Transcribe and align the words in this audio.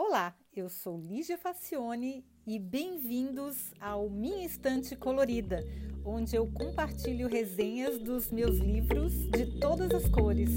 Olá, 0.00 0.32
eu 0.54 0.68
sou 0.68 0.96
Lígia 0.96 1.36
Facione 1.36 2.24
e 2.46 2.56
bem-vindos 2.56 3.74
ao 3.80 4.08
Minha 4.08 4.46
Estante 4.46 4.94
Colorida, 4.94 5.58
onde 6.04 6.36
eu 6.36 6.46
compartilho 6.52 7.26
resenhas 7.28 7.98
dos 7.98 8.30
meus 8.30 8.58
livros 8.58 9.12
de 9.30 9.58
todas 9.58 9.90
as 9.90 10.08
cores. 10.08 10.50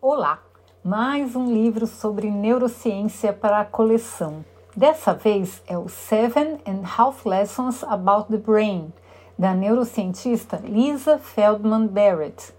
Olá, 0.00 0.42
mais 0.82 1.36
um 1.36 1.52
livro 1.52 1.86
sobre 1.86 2.30
neurociência 2.30 3.30
para 3.30 3.60
a 3.60 3.64
coleção. 3.66 4.42
Dessa 4.76 5.14
vez 5.14 5.62
é 5.68 5.78
o 5.78 5.88
Seven 5.88 6.58
and 6.66 6.82
Half 6.98 7.24
Lessons 7.24 7.84
About 7.84 8.28
the 8.28 8.38
Brain, 8.38 8.92
da 9.38 9.54
neurocientista 9.54 10.60
Lisa 10.64 11.16
Feldman 11.16 11.86
Barrett. 11.86 12.52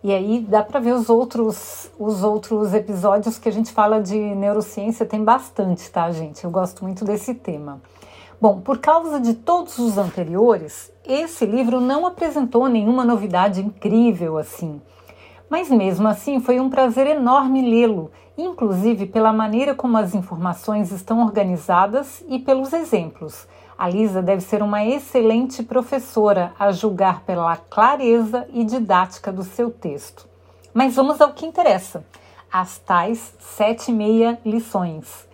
E 0.00 0.12
aí 0.12 0.46
dá 0.48 0.62
para 0.62 0.78
ver 0.78 0.92
os 0.92 1.10
outros, 1.10 1.90
os 1.98 2.22
outros 2.22 2.72
episódios 2.72 3.36
que 3.36 3.48
a 3.48 3.52
gente 3.52 3.72
fala 3.72 4.00
de 4.00 4.16
neurociência, 4.16 5.04
tem 5.04 5.24
bastante, 5.24 5.90
tá, 5.90 6.08
gente? 6.12 6.44
Eu 6.44 6.52
gosto 6.52 6.84
muito 6.84 7.04
desse 7.04 7.34
tema. 7.34 7.80
Bom, 8.40 8.60
por 8.60 8.78
causa 8.78 9.18
de 9.18 9.34
todos 9.34 9.76
os 9.78 9.98
anteriores, 9.98 10.92
esse 11.04 11.44
livro 11.44 11.80
não 11.80 12.06
apresentou 12.06 12.68
nenhuma 12.68 13.04
novidade 13.04 13.60
incrível 13.60 14.38
assim. 14.38 14.80
Mas 15.48 15.70
mesmo 15.70 16.08
assim 16.08 16.40
foi 16.40 16.58
um 16.58 16.68
prazer 16.68 17.06
enorme 17.06 17.62
lê-lo, 17.62 18.10
inclusive 18.36 19.06
pela 19.06 19.32
maneira 19.32 19.74
como 19.74 19.96
as 19.96 20.14
informações 20.14 20.90
estão 20.90 21.20
organizadas 21.20 22.24
e 22.28 22.38
pelos 22.38 22.72
exemplos. 22.72 23.46
A 23.78 23.88
Lisa 23.88 24.22
deve 24.22 24.40
ser 24.40 24.62
uma 24.62 24.84
excelente 24.84 25.62
professora, 25.62 26.52
a 26.58 26.72
julgar 26.72 27.20
pela 27.20 27.56
clareza 27.56 28.48
e 28.52 28.64
didática 28.64 29.30
do 29.30 29.44
seu 29.44 29.70
texto. 29.70 30.26
Mas 30.72 30.96
vamos 30.96 31.20
ao 31.20 31.32
que 31.32 31.46
interessa: 31.46 32.04
as 32.52 32.78
tais 32.78 33.34
sete 33.38 33.90
e 33.90 33.94
meia 33.94 34.40
lições. 34.44 35.28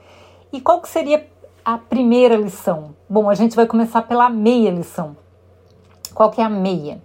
E 0.52 0.60
qual 0.60 0.80
que 0.80 0.88
seria 0.88 1.26
a 1.64 1.78
primeira 1.78 2.36
lição? 2.36 2.94
Bom, 3.08 3.30
a 3.30 3.34
gente 3.34 3.56
vai 3.56 3.66
começar 3.66 4.02
pela 4.02 4.28
meia 4.28 4.70
lição. 4.70 5.16
Qual 6.12 6.30
que 6.30 6.40
é 6.40 6.44
a 6.44 6.50
meia? 6.50 7.00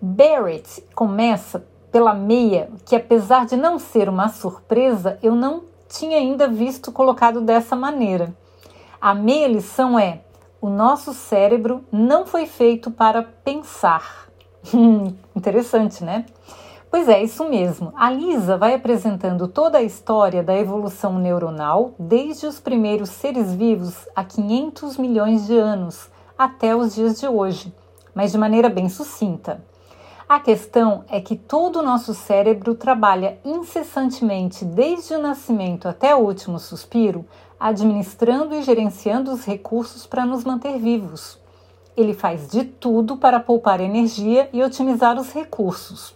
Barrett 0.00 0.82
começa 0.94 1.64
pela 1.92 2.14
meia, 2.14 2.70
que 2.86 2.96
apesar 2.96 3.44
de 3.44 3.54
não 3.54 3.78
ser 3.78 4.08
uma 4.08 4.30
surpresa, 4.30 5.18
eu 5.22 5.34
não 5.34 5.64
tinha 5.88 6.16
ainda 6.16 6.48
visto 6.48 6.90
colocado 6.90 7.42
dessa 7.42 7.76
maneira. 7.76 8.34
A 8.98 9.14
meia 9.14 9.46
lição 9.46 9.98
é: 9.98 10.22
o 10.60 10.70
nosso 10.70 11.12
cérebro 11.12 11.84
não 11.92 12.24
foi 12.24 12.46
feito 12.46 12.90
para 12.90 13.22
pensar. 13.22 14.28
Interessante, 15.36 16.02
né? 16.02 16.24
Pois 16.90 17.08
é, 17.08 17.22
isso 17.22 17.48
mesmo. 17.48 17.92
A 17.96 18.10
Lisa 18.10 18.56
vai 18.56 18.74
apresentando 18.74 19.48
toda 19.48 19.78
a 19.78 19.82
história 19.82 20.42
da 20.42 20.54
evolução 20.54 21.18
neuronal 21.18 21.94
desde 21.98 22.46
os 22.46 22.60
primeiros 22.60 23.08
seres 23.08 23.52
vivos 23.54 24.06
há 24.14 24.22
500 24.22 24.98
milhões 24.98 25.46
de 25.46 25.56
anos 25.56 26.10
até 26.36 26.76
os 26.76 26.94
dias 26.94 27.18
de 27.18 27.26
hoje, 27.26 27.74
mas 28.14 28.32
de 28.32 28.38
maneira 28.38 28.68
bem 28.68 28.88
sucinta. 28.88 29.64
A 30.32 30.40
questão 30.40 31.04
é 31.10 31.20
que 31.20 31.36
todo 31.36 31.80
o 31.80 31.82
nosso 31.82 32.14
cérebro 32.14 32.74
trabalha 32.74 33.38
incessantemente 33.44 34.64
desde 34.64 35.12
o 35.12 35.20
nascimento 35.20 35.86
até 35.86 36.14
o 36.14 36.20
último 36.20 36.58
suspiro, 36.58 37.26
administrando 37.60 38.54
e 38.54 38.62
gerenciando 38.62 39.30
os 39.30 39.44
recursos 39.44 40.06
para 40.06 40.24
nos 40.24 40.42
manter 40.42 40.78
vivos. 40.78 41.38
Ele 41.94 42.14
faz 42.14 42.48
de 42.48 42.64
tudo 42.64 43.18
para 43.18 43.38
poupar 43.40 43.78
energia 43.82 44.48
e 44.54 44.62
otimizar 44.62 45.20
os 45.20 45.30
recursos. 45.34 46.14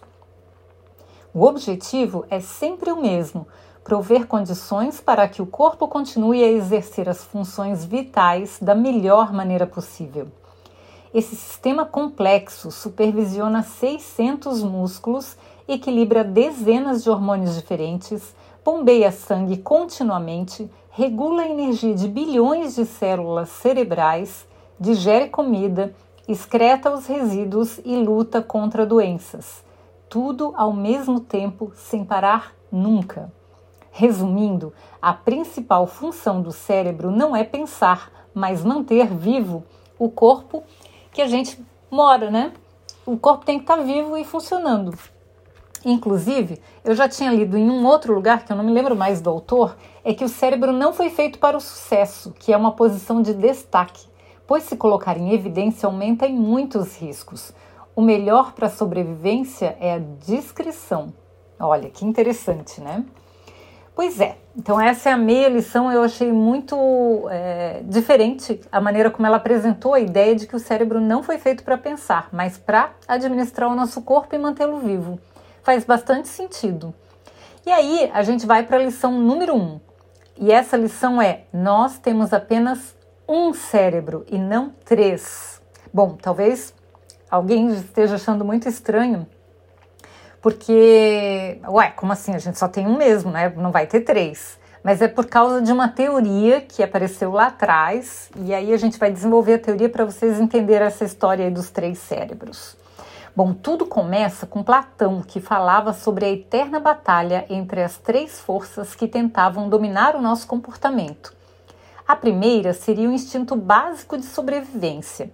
O 1.31 1.43
objetivo 1.45 2.25
é 2.27 2.39
sempre 2.39 2.91
o 2.91 2.99
mesmo: 2.99 3.47
prover 3.83 4.25
condições 4.25 4.99
para 4.99 5.27
que 5.27 5.43
o 5.43 5.45
corpo 5.45 5.87
continue 5.87 6.43
a 6.43 6.51
exercer 6.51 7.07
as 7.07 7.23
funções 7.23 7.85
vitais 7.85 8.57
da 8.59 8.73
melhor 8.73 9.31
maneira 9.31 9.67
possível. 9.67 10.27
Esse 11.13 11.35
sistema 11.35 11.85
complexo 11.85 12.69
supervisiona 12.69 13.63
600 13.63 14.61
músculos, 14.61 15.37
equilibra 15.67 16.23
dezenas 16.23 17.03
de 17.03 17.09
hormônios 17.09 17.55
diferentes, 17.55 18.35
bombeia 18.63 19.11
sangue 19.11 19.57
continuamente, 19.57 20.69
regula 20.89 21.43
a 21.43 21.49
energia 21.49 21.93
de 21.95 22.07
bilhões 22.07 22.75
de 22.75 22.85
células 22.85 23.49
cerebrais, 23.49 24.45
digere 24.79 25.29
comida, 25.29 25.95
excreta 26.27 26.91
os 26.91 27.05
resíduos 27.05 27.79
e 27.85 27.95
luta 27.95 28.41
contra 28.41 28.85
doenças. 28.85 29.63
Tudo 30.09 30.53
ao 30.57 30.73
mesmo 30.73 31.21
tempo, 31.21 31.71
sem 31.75 32.03
parar 32.03 32.53
nunca. 32.71 33.31
Resumindo, 33.91 34.73
a 35.01 35.13
principal 35.13 35.87
função 35.87 36.41
do 36.41 36.51
cérebro 36.51 37.09
não 37.09 37.35
é 37.35 37.43
pensar, 37.43 38.11
mas 38.33 38.63
manter 38.63 39.07
vivo 39.07 39.63
o 39.97 40.09
corpo 40.09 40.63
que 41.17 41.21
a 41.23 41.27
gente 41.27 41.59
mora, 41.89 42.29
né? 42.29 42.53
O 43.03 43.17
corpo 43.17 43.43
tem 43.43 43.57
que 43.57 43.63
estar 43.63 43.77
tá 43.77 43.81
vivo 43.81 44.15
e 44.15 44.23
funcionando. 44.23 44.95
Inclusive, 45.83 46.61
eu 46.85 46.93
já 46.93 47.09
tinha 47.09 47.31
lido 47.31 47.57
em 47.57 47.67
um 47.71 47.87
outro 47.87 48.13
lugar, 48.13 48.45
que 48.45 48.51
eu 48.51 48.55
não 48.55 48.63
me 48.63 48.71
lembro 48.71 48.95
mais 48.95 49.19
do 49.19 49.27
autor, 49.27 49.75
é 50.03 50.13
que 50.13 50.23
o 50.23 50.29
cérebro 50.29 50.71
não 50.71 50.93
foi 50.93 51.09
feito 51.09 51.39
para 51.39 51.57
o 51.57 51.59
sucesso, 51.59 52.35
que 52.37 52.53
é 52.53 52.57
uma 52.57 52.73
posição 52.73 53.19
de 53.19 53.33
destaque, 53.33 54.05
pois 54.45 54.61
se 54.61 54.77
colocar 54.77 55.17
em 55.17 55.33
evidência 55.33 55.87
aumenta 55.87 56.27
em 56.27 56.35
muitos 56.35 56.95
riscos. 56.97 57.51
O 57.95 58.01
melhor 58.03 58.53
para 58.53 58.67
a 58.67 58.69
sobrevivência 58.69 59.75
é 59.79 59.95
a 59.95 59.99
discrição. 60.23 61.11
Olha, 61.59 61.89
que 61.89 62.05
interessante, 62.05 62.79
né? 62.79 63.03
Pois 63.97 64.21
é, 64.21 64.37
então 64.55 64.79
essa 64.79 65.09
é 65.09 65.11
a 65.11 65.17
meia 65.17 65.49
lição. 65.49 65.91
Eu 65.91 66.03
achei 66.03 66.31
muito 66.31 66.77
é, 67.31 67.81
diferente 67.83 68.61
a 68.71 68.79
maneira 68.79 69.09
como 69.09 69.25
ela 69.25 69.37
apresentou 69.37 69.95
a 69.95 69.99
ideia 69.99 70.35
de 70.35 70.45
que 70.45 70.55
o 70.55 70.59
cérebro 70.59 71.01
não 71.01 71.23
foi 71.23 71.39
feito 71.39 71.63
para 71.63 71.79
pensar, 71.79 72.29
mas 72.31 72.59
para 72.59 72.91
administrar 73.07 73.67
o 73.67 73.75
nosso 73.75 74.03
corpo 74.03 74.35
e 74.35 74.37
mantê-lo 74.37 74.77
vivo. 74.77 75.19
Faz 75.63 75.83
bastante 75.83 76.27
sentido. 76.27 76.93
E 77.65 77.71
aí 77.71 78.11
a 78.13 78.21
gente 78.21 78.45
vai 78.45 78.61
para 78.61 78.77
a 78.77 78.83
lição 78.83 79.19
número 79.19 79.55
um. 79.55 79.79
E 80.37 80.51
essa 80.51 80.77
lição 80.77 81.19
é: 81.19 81.45
nós 81.51 81.97
temos 81.97 82.33
apenas 82.33 82.95
um 83.27 83.51
cérebro 83.51 84.27
e 84.29 84.37
não 84.37 84.69
três. 84.85 85.59
Bom, 85.91 86.15
talvez 86.21 86.71
alguém 87.31 87.69
esteja 87.69 88.13
achando 88.13 88.45
muito 88.45 88.69
estranho 88.69 89.25
porque, 90.41 91.59
ué, 91.67 91.89
como 91.91 92.11
assim? 92.11 92.33
A 92.33 92.39
gente 92.39 92.57
só 92.57 92.67
tem 92.67 92.85
um 92.85 92.97
mesmo, 92.97 93.31
né? 93.31 93.51
Não 93.55 93.71
vai 93.71 93.87
ter 93.87 94.01
três. 94.01 94.59
Mas 94.83 95.01
é 95.01 95.07
por 95.07 95.25
causa 95.25 95.61
de 95.61 95.71
uma 95.71 95.89
teoria 95.89 96.61
que 96.61 96.81
apareceu 96.81 97.31
lá 97.31 97.47
atrás, 97.47 98.29
e 98.37 98.53
aí 98.53 98.71
a 98.71 98.77
gente 98.77 98.97
vai 98.97 99.11
desenvolver 99.11 99.55
a 99.55 99.59
teoria 99.59 99.89
para 99.89 100.05
vocês 100.05 100.39
entenderem 100.39 100.87
essa 100.87 101.03
história 101.03 101.45
aí 101.45 101.51
dos 101.51 101.69
três 101.69 101.97
cérebros. 101.97 102.77
Bom, 103.35 103.53
tudo 103.53 103.85
começa 103.85 104.47
com 104.47 104.63
Platão, 104.63 105.21
que 105.21 105.41
falava 105.41 105.93
sobre 105.93 106.25
a 106.25 106.29
eterna 106.29 106.79
batalha 106.79 107.45
entre 107.49 107.83
as 107.83 107.97
três 107.97 108.39
forças 108.39 108.95
que 108.95 109.07
tentavam 109.07 109.69
dominar 109.69 110.15
o 110.15 110.21
nosso 110.21 110.47
comportamento. 110.47 111.35
A 112.07 112.15
primeira 112.15 112.73
seria 112.73 113.09
o 113.09 113.11
instinto 113.11 113.55
básico 113.55 114.17
de 114.17 114.25
sobrevivência, 114.25 115.29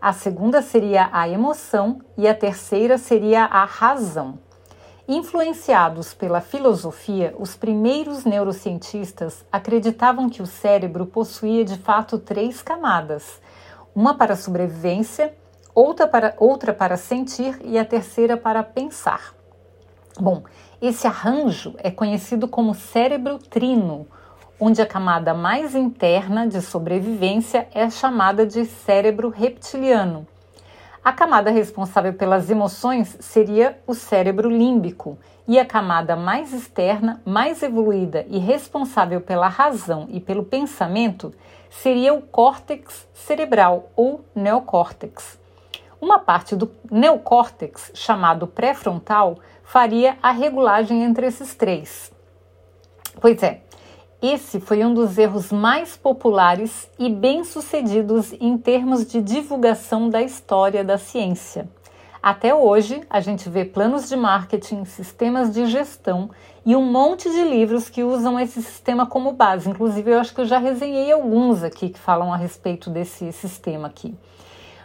a 0.00 0.12
segunda 0.12 0.60
seria 0.60 1.08
a 1.12 1.28
emoção 1.28 2.00
e 2.18 2.28
a 2.28 2.34
terceira 2.34 2.98
seria 2.98 3.44
a 3.44 3.64
razão. 3.64 4.38
Influenciados 5.08 6.12
pela 6.12 6.40
filosofia, 6.40 7.32
os 7.38 7.54
primeiros 7.54 8.24
neurocientistas 8.24 9.44
acreditavam 9.52 10.28
que 10.28 10.42
o 10.42 10.46
cérebro 10.46 11.06
possuía 11.06 11.64
de 11.64 11.78
fato 11.78 12.18
três 12.18 12.60
camadas: 12.60 13.40
uma 13.94 14.14
para 14.14 14.34
sobrevivência, 14.34 15.32
outra 15.72 16.08
para, 16.08 16.34
outra 16.38 16.74
para 16.74 16.96
sentir 16.96 17.56
e 17.62 17.78
a 17.78 17.84
terceira 17.84 18.36
para 18.36 18.64
pensar. 18.64 19.32
Bom, 20.18 20.42
esse 20.82 21.06
arranjo 21.06 21.76
é 21.78 21.90
conhecido 21.90 22.48
como 22.48 22.74
cérebro 22.74 23.38
trino, 23.38 24.08
onde 24.58 24.82
a 24.82 24.86
camada 24.86 25.32
mais 25.32 25.76
interna 25.76 26.48
de 26.48 26.60
sobrevivência 26.60 27.68
é 27.72 27.88
chamada 27.88 28.44
de 28.44 28.64
cérebro 28.64 29.28
reptiliano 29.28 30.26
a 31.06 31.12
camada 31.12 31.52
responsável 31.52 32.14
pelas 32.14 32.50
emoções 32.50 33.16
seria 33.20 33.78
o 33.86 33.94
cérebro 33.94 34.50
límbico, 34.50 35.16
e 35.46 35.56
a 35.56 35.64
camada 35.64 36.16
mais 36.16 36.52
externa, 36.52 37.22
mais 37.24 37.62
evoluída 37.62 38.26
e 38.28 38.38
responsável 38.38 39.20
pela 39.20 39.46
razão 39.46 40.08
e 40.10 40.18
pelo 40.18 40.42
pensamento 40.42 41.32
seria 41.70 42.12
o 42.12 42.20
córtex 42.20 43.06
cerebral 43.14 43.88
ou 43.94 44.24
neocórtex. 44.34 45.38
Uma 46.00 46.18
parte 46.18 46.56
do 46.56 46.68
neocórtex, 46.90 47.92
chamado 47.94 48.48
pré-frontal, 48.48 49.38
faria 49.62 50.18
a 50.20 50.32
regulagem 50.32 51.04
entre 51.04 51.24
esses 51.28 51.54
três. 51.54 52.10
Pois 53.20 53.40
é, 53.44 53.60
Esse 54.28 54.58
foi 54.58 54.84
um 54.84 54.92
dos 54.92 55.18
erros 55.18 55.52
mais 55.52 55.96
populares 55.96 56.90
e 56.98 57.08
bem-sucedidos 57.08 58.32
em 58.40 58.58
termos 58.58 59.06
de 59.06 59.22
divulgação 59.22 60.10
da 60.10 60.20
história 60.20 60.82
da 60.82 60.98
ciência. 60.98 61.68
Até 62.20 62.52
hoje, 62.52 63.00
a 63.08 63.20
gente 63.20 63.48
vê 63.48 63.64
planos 63.64 64.08
de 64.08 64.16
marketing, 64.16 64.84
sistemas 64.84 65.54
de 65.54 65.66
gestão 65.66 66.28
e 66.64 66.74
um 66.74 66.82
monte 66.82 67.30
de 67.30 67.44
livros 67.44 67.88
que 67.88 68.02
usam 68.02 68.40
esse 68.40 68.60
sistema 68.60 69.06
como 69.06 69.30
base. 69.30 69.70
Inclusive, 69.70 70.10
eu 70.10 70.18
acho 70.18 70.34
que 70.34 70.40
eu 70.40 70.46
já 70.46 70.58
resenhei 70.58 71.12
alguns 71.12 71.62
aqui 71.62 71.90
que 71.90 71.98
falam 72.00 72.32
a 72.32 72.36
respeito 72.36 72.90
desse 72.90 73.30
sistema 73.30 73.86
aqui. 73.86 74.12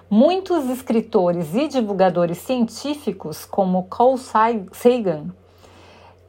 Muitos 0.07 0.69
escritores 0.69 1.55
e 1.55 1.67
divulgadores 1.67 2.37
científicos, 2.37 3.43
como 3.43 3.85
Carl 3.85 4.17
Sagan, 4.17 5.33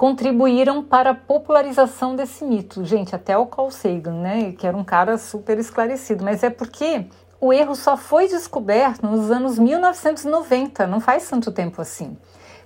contribuíram 0.02 0.82
para 0.82 1.10
a 1.10 1.14
popularização 1.14 2.16
desse 2.16 2.44
mito. 2.44 2.84
Gente, 2.84 3.14
até 3.14 3.38
o 3.38 3.46
Carl 3.46 3.70
Sagan, 3.70 4.14
né, 4.14 4.50
que 4.50 4.66
era 4.66 4.76
um 4.76 4.82
cara 4.82 5.16
super 5.16 5.56
esclarecido, 5.60 6.25
mas 6.25 6.43
é 6.43 6.50
porque 6.50 7.06
o 7.40 7.52
erro 7.52 7.76
só 7.76 7.96
foi 7.96 8.26
descoberto 8.26 9.06
nos 9.06 9.31
anos 9.31 9.60
1990, 9.60 10.88
não 10.88 10.99
faz 10.99 11.31
tanto 11.31 11.52
tempo 11.52 11.81
assim. 11.81 12.16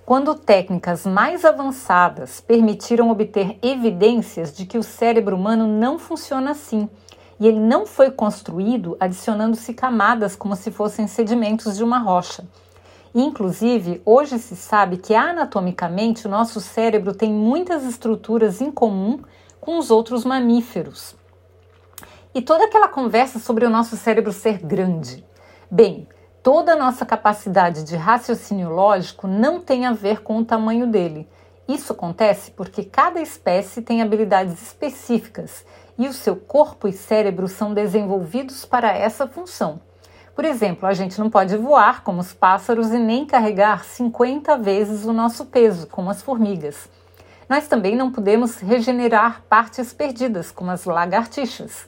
Quando 0.03 0.33
técnicas 0.33 1.05
mais 1.05 1.45
avançadas 1.45 2.41
permitiram 2.41 3.11
obter 3.11 3.59
evidências 3.61 4.51
de 4.51 4.65
que 4.65 4.79
o 4.79 4.81
cérebro 4.81 5.35
humano 5.35 5.67
não 5.67 5.99
funciona 5.99 6.49
assim, 6.49 6.89
e 7.39 7.45
ele 7.45 7.59
não 7.59 7.85
foi 7.85 8.09
construído 8.09 8.97
adicionando-se 8.99 9.75
camadas 9.75 10.35
como 10.35 10.55
se 10.55 10.71
fossem 10.71 11.05
sedimentos 11.05 11.77
de 11.77 11.83
uma 11.83 11.99
rocha. 11.99 12.47
Inclusive, 13.19 13.99
hoje 14.05 14.37
se 14.37 14.55
sabe 14.55 14.97
que 14.97 15.15
anatomicamente 15.15 16.27
o 16.27 16.29
nosso 16.29 16.61
cérebro 16.61 17.15
tem 17.15 17.33
muitas 17.33 17.83
estruturas 17.83 18.61
em 18.61 18.69
comum 18.69 19.23
com 19.59 19.79
os 19.79 19.89
outros 19.89 20.23
mamíferos. 20.23 21.15
E 22.31 22.43
toda 22.43 22.65
aquela 22.65 22.87
conversa 22.87 23.39
sobre 23.39 23.65
o 23.65 23.71
nosso 23.71 23.97
cérebro 23.97 24.31
ser 24.31 24.59
grande. 24.59 25.25
Bem, 25.71 26.07
toda 26.43 26.73
a 26.73 26.75
nossa 26.75 27.07
capacidade 27.07 27.83
de 27.85 27.95
raciocínio 27.95 28.69
lógico 28.69 29.27
não 29.27 29.59
tem 29.61 29.87
a 29.87 29.93
ver 29.93 30.21
com 30.21 30.37
o 30.37 30.45
tamanho 30.45 30.85
dele. 30.85 31.27
Isso 31.67 31.93
acontece 31.93 32.51
porque 32.51 32.83
cada 32.83 33.19
espécie 33.19 33.81
tem 33.81 33.99
habilidades 33.99 34.61
específicas 34.61 35.65
e 35.97 36.07
o 36.07 36.13
seu 36.13 36.35
corpo 36.35 36.87
e 36.87 36.93
cérebro 36.93 37.47
são 37.47 37.73
desenvolvidos 37.73 38.63
para 38.63 38.95
essa 38.95 39.25
função. 39.25 39.86
Por 40.37 40.45
exemplo, 40.45 40.87
a 40.87 40.93
gente 40.93 41.17
não 41.17 41.31
pode 41.31 41.57
voar 41.57 42.03
como 42.03 42.21
os 42.21 42.31
pássaros 42.31 42.91
e 42.91 42.99
nem 42.99 43.25
carregar 43.25 43.83
50 43.83 44.55
vezes 44.59 45.03
o 45.03 45.11
nosso 45.11 45.47
peso, 45.47 45.87
como 45.87 46.11
as 46.11 46.21
formigas. 46.21 46.87
Nós 47.49 47.67
também 47.67 47.95
não 47.95 48.11
podemos 48.11 48.57
regenerar 48.57 49.41
partes 49.49 49.93
perdidas, 49.93 50.51
como 50.51 50.69
as 50.69 50.85
lagartixas. 50.85 51.87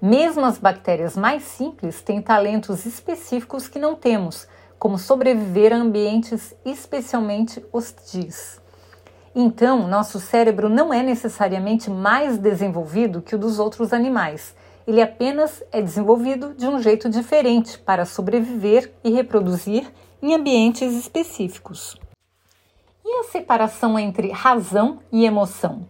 Mesmo 0.00 0.46
as 0.46 0.56
bactérias 0.56 1.14
mais 1.14 1.42
simples 1.42 2.00
têm 2.00 2.22
talentos 2.22 2.86
específicos 2.86 3.68
que 3.68 3.78
não 3.78 3.94
temos, 3.94 4.48
como 4.78 4.96
sobreviver 4.96 5.70
a 5.70 5.76
ambientes 5.76 6.54
especialmente 6.64 7.62
hostis. 7.70 8.62
Então, 9.34 9.86
nosso 9.86 10.18
cérebro 10.18 10.70
não 10.70 10.90
é 10.90 11.02
necessariamente 11.02 11.90
mais 11.90 12.38
desenvolvido 12.38 13.20
que 13.20 13.34
o 13.34 13.38
dos 13.38 13.58
outros 13.58 13.92
animais. 13.92 14.54
Ele 14.86 15.02
apenas 15.02 15.62
é 15.70 15.80
desenvolvido 15.80 16.54
de 16.54 16.66
um 16.66 16.80
jeito 16.80 17.08
diferente 17.08 17.78
para 17.78 18.04
sobreviver 18.04 18.92
e 19.04 19.10
reproduzir 19.10 19.92
em 20.22 20.34
ambientes 20.34 20.92
específicos. 20.94 21.96
E 23.04 23.20
a 23.20 23.24
separação 23.24 23.98
entre 23.98 24.30
razão 24.30 25.00
e 25.10 25.24
emoção? 25.24 25.88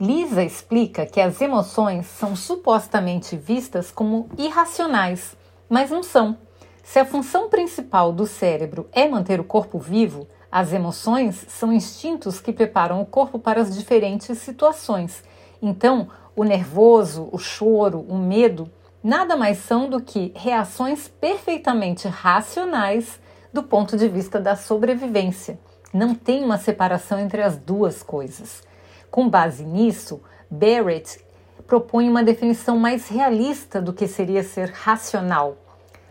Lisa 0.00 0.42
explica 0.42 1.04
que 1.04 1.20
as 1.20 1.40
emoções 1.40 2.06
são 2.06 2.34
supostamente 2.34 3.36
vistas 3.36 3.90
como 3.90 4.30
irracionais, 4.38 5.36
mas 5.68 5.90
não 5.90 6.02
são. 6.02 6.38
Se 6.82 6.98
a 6.98 7.04
função 7.04 7.50
principal 7.50 8.12
do 8.12 8.26
cérebro 8.26 8.88
é 8.92 9.06
manter 9.06 9.38
o 9.38 9.44
corpo 9.44 9.78
vivo, 9.78 10.26
as 10.50 10.72
emoções 10.72 11.44
são 11.48 11.72
instintos 11.72 12.40
que 12.40 12.52
preparam 12.52 13.00
o 13.00 13.06
corpo 13.06 13.38
para 13.38 13.60
as 13.60 13.76
diferentes 13.76 14.38
situações. 14.38 15.22
Então, 15.62 16.08
o 16.34 16.44
nervoso, 16.44 17.28
o 17.32 17.38
choro, 17.38 18.00
o 18.08 18.16
medo, 18.16 18.70
nada 19.02 19.36
mais 19.36 19.58
são 19.58 19.88
do 19.88 20.00
que 20.00 20.32
reações 20.34 21.08
perfeitamente 21.08 22.08
racionais 22.08 23.20
do 23.52 23.62
ponto 23.62 23.96
de 23.96 24.08
vista 24.08 24.40
da 24.40 24.56
sobrevivência. 24.56 25.58
Não 25.92 26.14
tem 26.14 26.44
uma 26.44 26.58
separação 26.58 27.18
entre 27.18 27.42
as 27.42 27.56
duas 27.56 28.02
coisas. 28.02 28.62
Com 29.10 29.28
base 29.28 29.64
nisso, 29.64 30.22
Barrett 30.48 31.24
propõe 31.66 32.08
uma 32.08 32.22
definição 32.22 32.78
mais 32.78 33.08
realista 33.08 33.80
do 33.80 33.92
que 33.92 34.06
seria 34.06 34.42
ser 34.42 34.70
racional. 34.70 35.56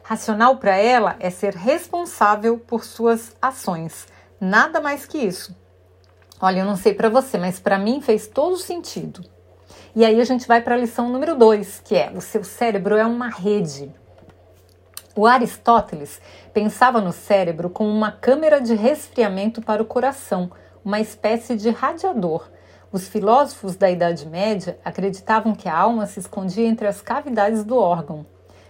Racional 0.03 0.57
para 0.57 0.75
ela 0.75 1.15
é 1.19 1.29
ser 1.29 1.53
responsável 1.53 2.57
por 2.57 2.83
suas 2.83 3.35
ações, 3.41 4.07
nada 4.39 4.81
mais 4.81 5.05
que 5.05 5.17
isso. 5.17 5.55
Olha, 6.41 6.61
eu 6.61 6.65
não 6.65 6.75
sei 6.75 6.93
para 6.93 7.09
você, 7.09 7.37
mas 7.37 7.59
para 7.59 7.77
mim 7.77 8.01
fez 8.01 8.27
todo 8.27 8.57
sentido. 8.57 9.23
E 9.95 10.05
aí 10.05 10.19
a 10.19 10.23
gente 10.23 10.47
vai 10.47 10.61
para 10.61 10.75
a 10.75 10.77
lição 10.77 11.09
número 11.09 11.35
2, 11.35 11.81
que 11.83 11.95
é: 11.95 12.11
o 12.15 12.21
seu 12.21 12.43
cérebro 12.43 12.95
é 12.95 13.05
uma 13.05 13.29
rede. 13.29 13.91
O 15.15 15.25
Aristóteles 15.25 16.21
pensava 16.53 17.01
no 17.01 17.11
cérebro 17.11 17.69
como 17.69 17.89
uma 17.89 18.11
câmera 18.11 18.61
de 18.61 18.75
resfriamento 18.75 19.61
para 19.61 19.81
o 19.81 19.85
coração, 19.85 20.51
uma 20.83 20.99
espécie 20.99 21.55
de 21.55 21.69
radiador 21.69 22.49
os 22.91 23.07
filósofos 23.07 23.75
da 23.75 23.89
Idade 23.89 24.27
Média 24.27 24.79
acreditavam 24.83 25.53
que 25.53 25.69
a 25.69 25.77
alma 25.77 26.07
se 26.07 26.19
escondia 26.19 26.65
entre 26.65 26.87
as 26.87 27.01
cavidades 27.01 27.63
do 27.63 27.77
órgão. 27.77 28.25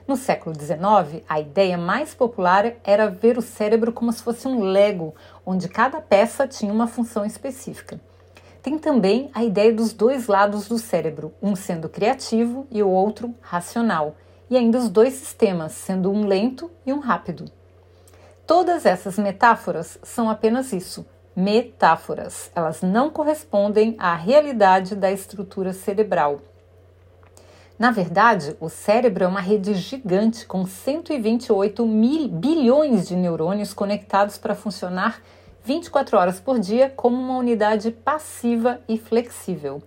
No 0.05 0.17
século 0.17 0.53
XIX, 0.53 1.23
a 1.29 1.39
ideia 1.39 1.77
mais 1.77 2.13
popular 2.13 2.73
era 2.83 3.09
ver 3.09 3.37
o 3.37 3.41
cérebro 3.41 3.93
como 3.93 4.11
se 4.11 4.21
fosse 4.21 4.45
um 4.45 4.61
Lego, 4.61 5.15
onde 5.45 5.69
cada 5.69 6.01
peça 6.01 6.45
tinha 6.45 6.73
uma 6.73 6.87
função 6.87 7.23
específica. 7.23 8.01
Tem 8.61 8.77
também 8.77 9.29
a 9.33 9.43
ideia 9.43 9.73
dos 9.73 9.93
dois 9.93 10.27
lados 10.27 10.67
do 10.67 10.77
cérebro, 10.77 11.33
um 11.41 11.55
sendo 11.55 11.87
criativo 11.87 12.67
e 12.69 12.83
o 12.83 12.89
outro 12.89 13.33
racional, 13.41 14.15
e 14.49 14.57
ainda 14.57 14.77
os 14.77 14.89
dois 14.89 15.13
sistemas, 15.13 15.71
sendo 15.71 16.11
um 16.11 16.25
lento 16.25 16.69
e 16.85 16.91
um 16.91 16.99
rápido. 16.99 17.45
Todas 18.45 18.85
essas 18.85 19.17
metáforas 19.17 19.97
são 20.03 20.29
apenas 20.29 20.73
isso, 20.73 21.05
metáforas. 21.35 22.51
Elas 22.53 22.81
não 22.81 23.09
correspondem 23.09 23.95
à 23.97 24.15
realidade 24.15 24.95
da 24.95 25.11
estrutura 25.11 25.71
cerebral. 25.71 26.41
Na 27.77 27.91
verdade, 27.91 28.57
o 28.59 28.67
cérebro 28.67 29.23
é 29.23 29.27
uma 29.27 29.39
rede 29.39 29.73
gigante 29.73 30.45
com 30.45 30.65
128 30.65 31.85
mil 31.85 32.27
bilhões 32.27 33.07
de 33.07 33.15
neurônios 33.15 33.73
conectados 33.73 34.37
para 34.37 34.53
funcionar 34.53 35.21
24 35.69 36.17
horas 36.17 36.39
por 36.39 36.57
dia 36.57 36.89
como 36.89 37.15
uma 37.15 37.37
unidade 37.37 37.91
passiva 37.91 38.81
e 38.89 38.97
flexível. 38.97 39.83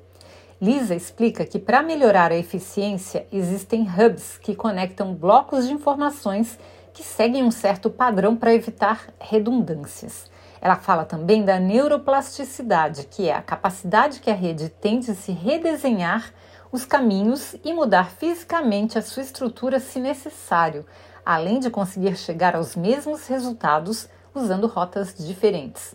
Lisa 0.61 0.95
explica 0.95 1.45
que 1.45 1.59
para 1.59 1.83
melhorar 1.83 2.31
a 2.31 2.37
eficiência 2.37 3.27
existem 3.33 3.83
hubs 3.83 4.39
que 4.39 4.55
conectam 4.55 5.13
blocos 5.13 5.67
de 5.67 5.73
informações 5.73 6.57
que 6.95 7.03
seguem 7.03 7.43
um 7.43 7.51
certo 7.51 7.91
padrão 7.91 8.37
para 8.37 8.55
evitar 8.55 9.09
redundâncias. 9.19 10.31
Ela 10.61 10.77
fala 10.77 11.05
também 11.05 11.45
da 11.45 11.59
neuroplasticidade, 11.59 13.09
que 13.11 13.29
é 13.29 13.35
a 13.35 13.43
capacidade 13.43 14.21
que 14.21 14.31
a 14.31 14.35
rede 14.35 14.69
tem 14.69 15.01
de 15.01 15.17
se 15.17 15.33
redesenhar 15.33 16.33
os 16.71 16.85
caminhos 16.85 17.57
e 17.65 17.73
mudar 17.73 18.13
fisicamente 18.13 19.01
a 19.01 19.03
sua 19.03 19.25
estrutura 19.25 19.81
se 19.81 19.99
necessário, 19.99 20.87
além 21.27 21.59
de 21.59 21.71
conseguir 21.71 22.17
chegar 22.17 22.55
aos 22.55 22.77
mesmos 22.77 23.27
resultados 23.27 24.09
usando 24.35 24.67
rotas 24.67 25.15
diferentes. 25.15 25.95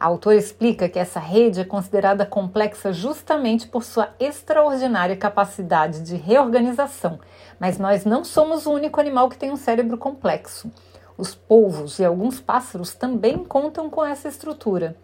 A 0.00 0.06
autora 0.06 0.36
explica 0.36 0.88
que 0.88 0.98
essa 0.98 1.18
rede 1.18 1.60
é 1.60 1.64
considerada 1.64 2.24
complexa 2.24 2.92
justamente 2.92 3.66
por 3.66 3.82
sua 3.82 4.10
extraordinária 4.20 5.16
capacidade 5.16 6.02
de 6.02 6.14
reorganização, 6.14 7.18
mas 7.58 7.78
nós 7.78 8.04
não 8.04 8.22
somos 8.22 8.64
o 8.64 8.72
único 8.72 9.00
animal 9.00 9.28
que 9.28 9.36
tem 9.36 9.50
um 9.50 9.56
cérebro 9.56 9.98
complexo. 9.98 10.70
Os 11.16 11.34
polvos 11.34 11.98
e 11.98 12.04
alguns 12.04 12.40
pássaros 12.40 12.94
também 12.94 13.38
contam 13.44 13.90
com 13.90 14.04
essa 14.04 14.28
estrutura. 14.28 14.96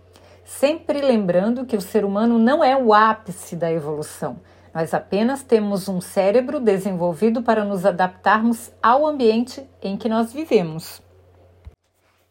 Sempre 0.44 1.00
lembrando 1.00 1.64
que 1.64 1.76
o 1.76 1.80
ser 1.80 2.04
humano 2.04 2.38
não 2.38 2.62
é 2.62 2.76
o 2.76 2.94
ápice 2.94 3.56
da 3.56 3.72
evolução. 3.72 4.36
Nós 4.72 4.94
apenas 4.94 5.42
temos 5.42 5.88
um 5.88 6.00
cérebro 6.00 6.60
desenvolvido 6.60 7.42
para 7.42 7.64
nos 7.64 7.84
adaptarmos 7.84 8.70
ao 8.80 9.06
ambiente 9.06 9.68
em 9.82 9.96
que 9.96 10.08
nós 10.08 10.32
vivemos. 10.32 11.03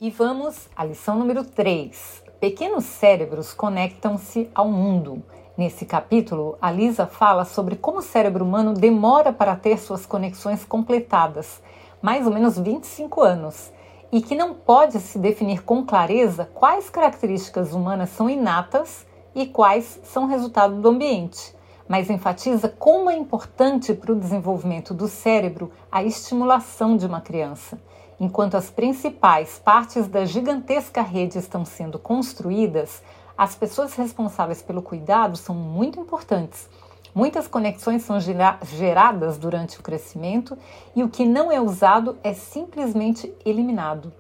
E 0.04 0.10
vamos 0.10 0.68
à 0.76 0.84
lição 0.84 1.18
número 1.18 1.46
3. 1.46 2.24
Pequenos 2.38 2.84
cérebros 2.84 3.54
conectam-se 3.54 4.52
ao 4.54 4.68
mundo. 4.68 5.24
Nesse 5.58 5.86
capítulo, 5.86 6.58
a 6.62 6.70
Lisa 6.70 7.08
fala 7.08 7.46
sobre 7.46 7.78
como 7.78 8.00
o 8.00 8.02
cérebro 8.02 8.44
humano 8.44 8.74
demora 8.74 9.32
para 9.32 9.56
ter 9.56 9.80
suas 9.80 10.06
conexões 10.06 10.66
completadas 10.66 11.62
mais 12.02 12.28
ou 12.28 12.34
menos 12.34 12.60
25 12.60 13.22
anos, 13.22 13.72
e 14.12 14.22
que 14.22 14.36
não 14.36 14.54
pode 14.54 15.00
se 15.00 15.18
definir 15.18 15.64
com 15.64 15.86
clareza 15.86 16.50
quais 16.54 16.90
características 16.90 17.74
humanas 17.74 18.10
são 18.10 18.30
inatas 18.30 19.08
e 19.34 19.46
quais 19.46 20.02
são 20.04 20.26
resultado 20.26 20.82
do 20.82 20.90
ambiente. 20.90 21.56
mas 21.88 22.10
enfatiza 22.10 22.70
como 22.70 23.10
é 23.10 23.16
importante 23.16 23.94
para 23.94 24.12
o 24.12 24.20
desenvolvimento 24.20 24.94
do 24.94 25.08
cérebro 25.08 25.72
a 25.92 26.04
estimulação 26.04 26.96
de 26.96 27.06
uma 27.06 27.22
criança. 27.22 27.80
Enquanto 28.24 28.56
as 28.56 28.70
principais 28.70 29.60
partes 29.60 30.08
da 30.08 30.24
gigantesca 30.24 31.01
rede 31.01 31.38
estão 31.38 31.65
sendo 31.65 32.00
construídas, 32.00 33.03
as 33.38 33.53
pessoas 33.53 33.96
responsáveis 33.96 34.62
pelo 34.62 34.82
cuidado 34.82 35.36
são 35.36 35.53
muito 35.53 36.00
importantes. 36.00 36.70
Muitas 37.13 37.50
conexões 37.50 38.03
são 38.03 38.18
geradas 38.22 39.38
durante 39.38 39.77
o 39.77 39.84
crescimento 39.84 40.58
e 40.96 41.03
o 41.03 41.10
que 41.10 41.25
não 41.25 41.51
é 41.51 41.60
usado 41.60 42.18
é 42.24 42.34
simplesmente 42.34 43.30
eliminado. 43.46 44.13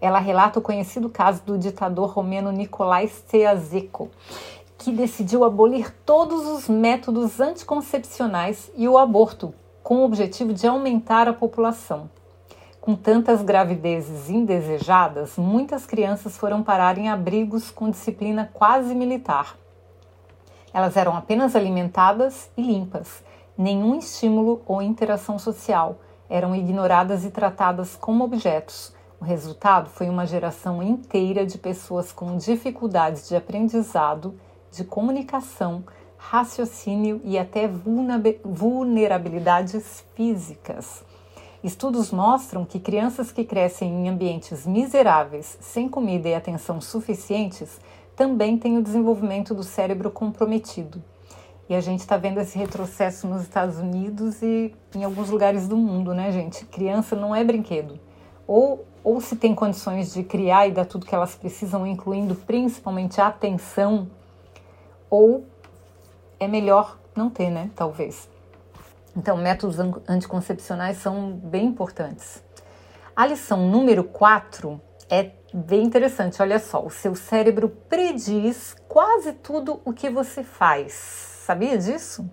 Ela 0.00 0.20
relata 0.20 0.60
o 0.60 0.62
conhecido 0.62 1.08
caso 1.08 1.42
do 1.42 1.58
ditador 1.58 2.10
romeno 2.10 2.52
Nicolae 2.52 3.08
Ceausescu, 3.08 4.08
que 4.78 4.92
decidiu 4.92 5.42
abolir 5.42 5.92
todos 6.06 6.46
os 6.46 6.68
métodos 6.68 7.40
anticoncepcionais 7.40 8.70
e 8.76 8.88
o 8.88 8.96
aborto, 8.96 9.52
com 9.82 9.96
o 9.96 10.04
objetivo 10.04 10.54
de 10.54 10.64
aumentar 10.64 11.26
a 11.26 11.32
população. 11.32 12.08
Com 12.82 12.94
tantas 12.96 13.40
gravidezes 13.42 14.28
indesejadas, 14.28 15.36
muitas 15.36 15.86
crianças 15.86 16.36
foram 16.36 16.64
parar 16.64 16.98
em 16.98 17.08
abrigos 17.08 17.70
com 17.70 17.88
disciplina 17.88 18.50
quase 18.52 18.92
militar. 18.92 19.56
Elas 20.74 20.96
eram 20.96 21.16
apenas 21.16 21.54
alimentadas 21.54 22.50
e 22.56 22.62
limpas, 22.62 23.22
nenhum 23.56 23.96
estímulo 23.96 24.62
ou 24.66 24.82
interação 24.82 25.38
social, 25.38 26.00
eram 26.28 26.56
ignoradas 26.56 27.24
e 27.24 27.30
tratadas 27.30 27.94
como 27.94 28.24
objetos. 28.24 28.92
O 29.20 29.24
resultado 29.24 29.88
foi 29.88 30.08
uma 30.08 30.26
geração 30.26 30.82
inteira 30.82 31.46
de 31.46 31.58
pessoas 31.58 32.10
com 32.10 32.36
dificuldades 32.36 33.28
de 33.28 33.36
aprendizado, 33.36 34.34
de 34.72 34.82
comunicação, 34.82 35.84
raciocínio 36.18 37.20
e 37.22 37.38
até 37.38 37.68
vulnerabilidades 37.68 40.04
físicas. 40.16 41.04
Estudos 41.62 42.10
mostram 42.10 42.64
que 42.64 42.80
crianças 42.80 43.30
que 43.30 43.44
crescem 43.44 43.88
em 43.88 44.08
ambientes 44.08 44.66
miseráveis, 44.66 45.56
sem 45.60 45.88
comida 45.88 46.28
e 46.28 46.34
atenção 46.34 46.80
suficientes, 46.80 47.80
também 48.16 48.58
têm 48.58 48.76
o 48.76 48.82
desenvolvimento 48.82 49.54
do 49.54 49.62
cérebro 49.62 50.10
comprometido. 50.10 51.00
E 51.68 51.74
a 51.74 51.80
gente 51.80 52.00
está 52.00 52.16
vendo 52.16 52.40
esse 52.40 52.58
retrocesso 52.58 53.28
nos 53.28 53.42
Estados 53.42 53.78
Unidos 53.78 54.42
e 54.42 54.74
em 54.92 55.04
alguns 55.04 55.30
lugares 55.30 55.68
do 55.68 55.76
mundo, 55.76 56.12
né, 56.12 56.32
gente? 56.32 56.64
Criança 56.64 57.14
não 57.14 57.34
é 57.34 57.44
brinquedo. 57.44 57.98
Ou, 58.44 58.84
ou 59.04 59.20
se 59.20 59.36
tem 59.36 59.54
condições 59.54 60.12
de 60.12 60.24
criar 60.24 60.66
e 60.66 60.72
dar 60.72 60.84
tudo 60.84 61.06
que 61.06 61.14
elas 61.14 61.36
precisam, 61.36 61.86
incluindo 61.86 62.34
principalmente 62.34 63.20
a 63.20 63.28
atenção, 63.28 64.10
ou 65.08 65.46
é 66.40 66.48
melhor 66.48 66.98
não 67.14 67.30
ter, 67.30 67.50
né? 67.50 67.70
Talvez. 67.76 68.31
Então, 69.16 69.36
métodos 69.36 69.76
anticoncepcionais 70.08 70.96
são 70.96 71.32
bem 71.32 71.66
importantes. 71.66 72.42
A 73.14 73.26
lição 73.26 73.68
número 73.68 74.04
4 74.04 74.80
é 75.10 75.32
bem 75.52 75.84
interessante. 75.84 76.40
Olha 76.40 76.58
só, 76.58 76.82
o 76.82 76.90
seu 76.90 77.14
cérebro 77.14 77.68
prediz 77.68 78.74
quase 78.88 79.34
tudo 79.34 79.80
o 79.84 79.92
que 79.92 80.08
você 80.08 80.42
faz. 80.42 80.92
Sabia 81.44 81.76
disso? 81.76 82.28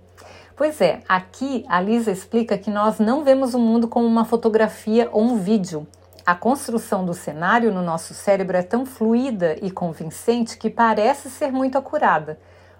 Pois 0.55 0.79
é, 0.79 1.01
aqui 1.07 1.65
a 1.67 1.81
Lisa 1.81 2.12
explica 2.12 2.57
que 2.57 2.69
nós 2.69 3.00
não 3.00 3.24
vemos 3.24 3.53
o 3.53 3.59
mundo 3.59 3.88
como 3.88 4.07
uma 4.07 4.25
fotografia 4.25 5.09
ou 5.12 5.21
um 5.21 5.38
vídeo. 5.38 5.86
A 6.25 6.36
construção 6.36 7.05
do 7.05 7.13
cenário 7.13 7.74
no 7.74 7.81
nosso 7.81 8.13
cérebro 8.13 8.55
é 8.55 8.62
tão 8.62 8.86
fluida 8.86 9.55
e 9.62 9.71
convincente 9.71 10.57
que 10.57 10.69
parece 10.69 11.29
ser 11.29 11.51
muito 11.51 11.77
acurada, 11.77 12.39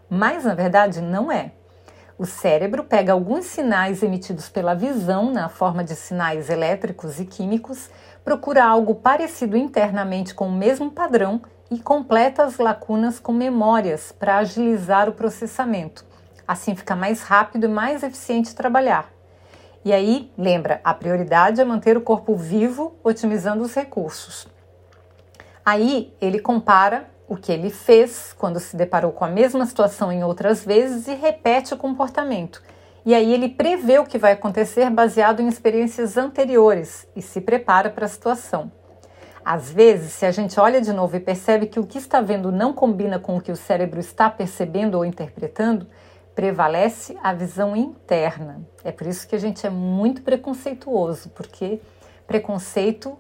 mas 0.10 0.46
na 0.46 0.54
verdade 0.54 1.02
não 1.02 1.32
é. 1.32 1.54
O 2.20 2.26
cérebro 2.26 2.84
pega 2.84 3.14
alguns 3.14 3.46
sinais 3.46 4.04
emitidos 4.04 4.50
pela 4.50 4.74
visão, 4.74 5.32
na 5.32 5.48
forma 5.48 5.86
de 5.86 5.96
sinais 5.96 6.50
elétricos 6.50 7.18
e 7.18 7.26
químicos, 7.26 7.90
procura 8.26 8.66
algo 8.66 8.94
parecido 8.94 9.56
internamente 9.56 10.36
com 10.36 10.50
o 10.50 10.52
mesmo 10.52 10.92
padrão 10.92 11.42
e 11.72 11.80
completa 11.80 12.44
as 12.44 12.58
lacunas 12.58 13.22
com 13.22 13.32
memórias 13.32 14.12
para 14.12 14.36
agilizar 14.36 15.08
o 15.08 15.14
processamento. 15.14 16.06
Assim 16.46 16.76
fica 16.76 16.94
mais 16.94 17.22
rápido 17.22 17.64
e 17.64 17.70
mais 17.70 18.04
eficiente 18.04 18.54
trabalhar. 18.54 19.10
E 19.86 19.94
aí, 19.94 20.30
lembra, 20.38 20.82
a 20.84 20.94
prioridade 20.94 21.62
é 21.62 21.64
manter 21.64 21.96
o 21.96 22.02
corpo 22.02 22.36
vivo, 22.36 22.98
otimizando 23.02 23.64
os 23.64 23.74
recursos. 23.74 24.46
Aí 25.66 26.14
ele 26.20 26.40
compara 26.40 27.10
o 27.30 27.38
que 27.38 27.52
ele 27.52 27.70
fez 27.70 28.34
quando 28.38 28.60
se 28.60 28.76
deparou 28.76 29.12
com 29.12 29.24
a 29.24 29.30
mesma 29.30 29.64
situação 29.68 30.12
em 30.12 30.24
outras 30.24 30.66
vezes 30.66 31.08
e 31.08 31.14
repete 31.14 31.76
o 31.76 31.78
comportamento. 31.78 32.62
E 33.06 33.14
aí 33.14 33.32
ele 33.32 33.48
prevê 33.48 34.00
o 34.00 34.06
que 34.06 34.18
vai 34.18 34.32
acontecer 34.32 34.90
baseado 34.90 35.40
em 35.40 35.48
experiências 35.48 36.18
anteriores 36.18 37.08
e 37.16 37.22
se 37.22 37.40
prepara 37.40 37.90
para 37.92 38.06
a 38.06 38.10
situação. 38.10 38.72
Às 39.46 39.72
vezes, 39.72 40.12
se 40.14 40.26
a 40.26 40.32
gente 40.32 40.60
olha 40.60 40.82
de 40.82 40.92
novo 40.92 41.16
e 41.16 41.20
percebe 41.20 41.68
que 41.68 41.80
o 41.80 41.86
que 41.86 42.00
está 42.00 42.20
vendo 42.20 42.52
não 42.52 42.74
combina 42.74 43.20
com 43.20 43.38
o 43.38 43.42
que 43.42 43.52
o 43.52 43.56
cérebro 43.56 44.00
está 44.00 44.30
percebendo 44.30 44.96
ou 44.96 45.06
interpretando, 45.06 45.88
prevalece 46.36 47.16
a 47.22 47.32
visão 47.32 47.76
interna. 47.76 48.62
É 48.84 48.92
por 48.92 49.06
isso 49.08 49.28
que 49.28 49.36
a 49.36 49.40
gente 49.40 49.66
é 49.66 49.70
muito 49.70 50.22
preconceituoso, 50.24 51.30
porque 51.30 51.80
preconceito 52.28 53.18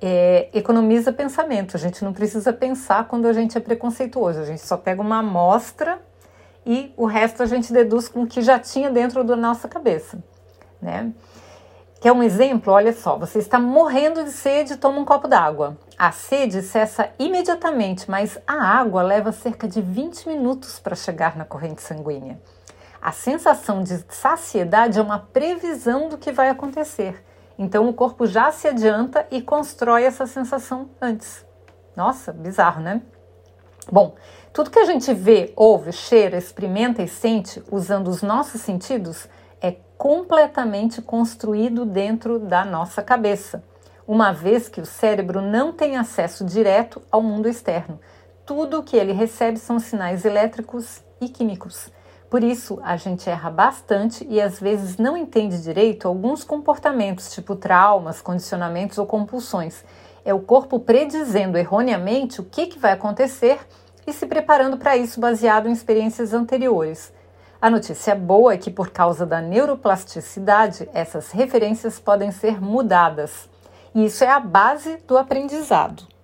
é, 0.00 0.48
economiza 0.52 1.12
pensamento. 1.12 1.76
A 1.76 1.80
gente 1.80 2.04
não 2.04 2.12
precisa 2.12 2.52
pensar 2.52 3.06
quando 3.08 3.26
a 3.26 3.32
gente 3.32 3.56
é 3.56 3.60
preconceituoso. 3.60 4.40
A 4.40 4.44
gente 4.44 4.62
só 4.62 4.76
pega 4.76 5.00
uma 5.00 5.18
amostra 5.18 6.00
e 6.64 6.92
o 6.96 7.06
resto 7.06 7.42
a 7.42 7.46
gente 7.46 7.72
deduz 7.72 8.08
com 8.08 8.22
o 8.22 8.26
que 8.26 8.42
já 8.42 8.58
tinha 8.58 8.90
dentro 8.90 9.22
da 9.22 9.36
nossa 9.36 9.68
cabeça, 9.68 10.18
né? 10.80 11.12
Quer 12.00 12.12
um 12.12 12.22
exemplo? 12.22 12.72
Olha 12.72 12.92
só, 12.92 13.16
você 13.16 13.38
está 13.38 13.58
morrendo 13.58 14.22
de 14.22 14.30
sede, 14.30 14.76
toma 14.76 14.98
um 14.98 15.04
copo 15.04 15.26
d'água. 15.26 15.78
A 15.98 16.12
sede 16.12 16.60
cessa 16.60 17.08
imediatamente, 17.18 18.10
mas 18.10 18.38
a 18.46 18.52
água 18.52 19.02
leva 19.02 19.32
cerca 19.32 19.66
de 19.66 19.80
20 19.80 20.28
minutos 20.28 20.78
para 20.78 20.94
chegar 20.94 21.36
na 21.36 21.44
corrente 21.44 21.80
sanguínea. 21.80 22.38
A 23.00 23.12
sensação 23.12 23.82
de 23.82 24.04
saciedade 24.10 24.98
é 24.98 25.02
uma 25.02 25.18
previsão 25.18 26.08
do 26.08 26.18
que 26.18 26.32
vai 26.32 26.50
acontecer. 26.50 27.24
Então 27.58 27.88
o 27.88 27.94
corpo 27.94 28.26
já 28.26 28.52
se 28.52 28.68
adianta 28.68 29.26
e 29.30 29.40
constrói 29.40 30.04
essa 30.04 30.26
sensação 30.26 30.90
antes. 31.00 31.44
Nossa, 31.96 32.32
bizarro, 32.32 32.82
né? 32.82 33.00
Bom, 33.90 34.14
tudo 34.52 34.70
que 34.70 34.78
a 34.78 34.84
gente 34.84 35.14
vê, 35.14 35.52
ouve, 35.54 35.92
cheira, 35.92 36.36
experimenta 36.36 37.02
e 37.02 37.08
sente 37.08 37.62
usando 37.70 38.08
os 38.08 38.22
nossos 38.22 38.60
sentidos 38.60 39.28
é 39.60 39.76
completamente 39.96 41.00
construído 41.00 41.86
dentro 41.86 42.38
da 42.38 42.64
nossa 42.64 43.02
cabeça, 43.02 43.62
uma 44.06 44.32
vez 44.32 44.68
que 44.68 44.80
o 44.80 44.86
cérebro 44.86 45.40
não 45.40 45.72
tem 45.72 45.96
acesso 45.96 46.44
direto 46.44 47.00
ao 47.10 47.22
mundo 47.22 47.48
externo. 47.48 47.98
Tudo 48.44 48.80
o 48.80 48.82
que 48.82 48.96
ele 48.96 49.12
recebe 49.12 49.58
são 49.58 49.78
sinais 49.78 50.24
elétricos 50.24 51.02
e 51.20 51.28
químicos. 51.28 51.90
Por 52.28 52.42
isso, 52.42 52.80
a 52.82 52.96
gente 52.96 53.30
erra 53.30 53.50
bastante 53.50 54.26
e 54.28 54.40
às 54.40 54.58
vezes 54.58 54.96
não 54.96 55.16
entende 55.16 55.62
direito 55.62 56.08
alguns 56.08 56.42
comportamentos, 56.42 57.32
tipo 57.32 57.54
traumas, 57.54 58.20
condicionamentos 58.20 58.98
ou 58.98 59.06
compulsões. 59.06 59.84
É 60.24 60.34
o 60.34 60.40
corpo 60.40 60.80
predizendo 60.80 61.56
erroneamente 61.56 62.40
o 62.40 62.44
que, 62.44 62.66
que 62.66 62.80
vai 62.80 62.92
acontecer 62.92 63.60
e 64.04 64.12
se 64.12 64.26
preparando 64.26 64.76
para 64.76 64.96
isso 64.96 65.20
baseado 65.20 65.68
em 65.68 65.72
experiências 65.72 66.34
anteriores. 66.34 67.12
A 67.60 67.70
notícia 67.70 68.14
boa 68.14 68.54
é 68.54 68.56
que, 68.56 68.70
por 68.70 68.90
causa 68.90 69.24
da 69.24 69.40
neuroplasticidade, 69.40 70.88
essas 70.92 71.30
referências 71.30 71.98
podem 71.98 72.32
ser 72.32 72.60
mudadas. 72.60 73.48
E 73.94 74.04
isso 74.04 74.24
é 74.24 74.28
a 74.28 74.40
base 74.40 74.98
do 75.06 75.16
aprendizado. 75.16 76.15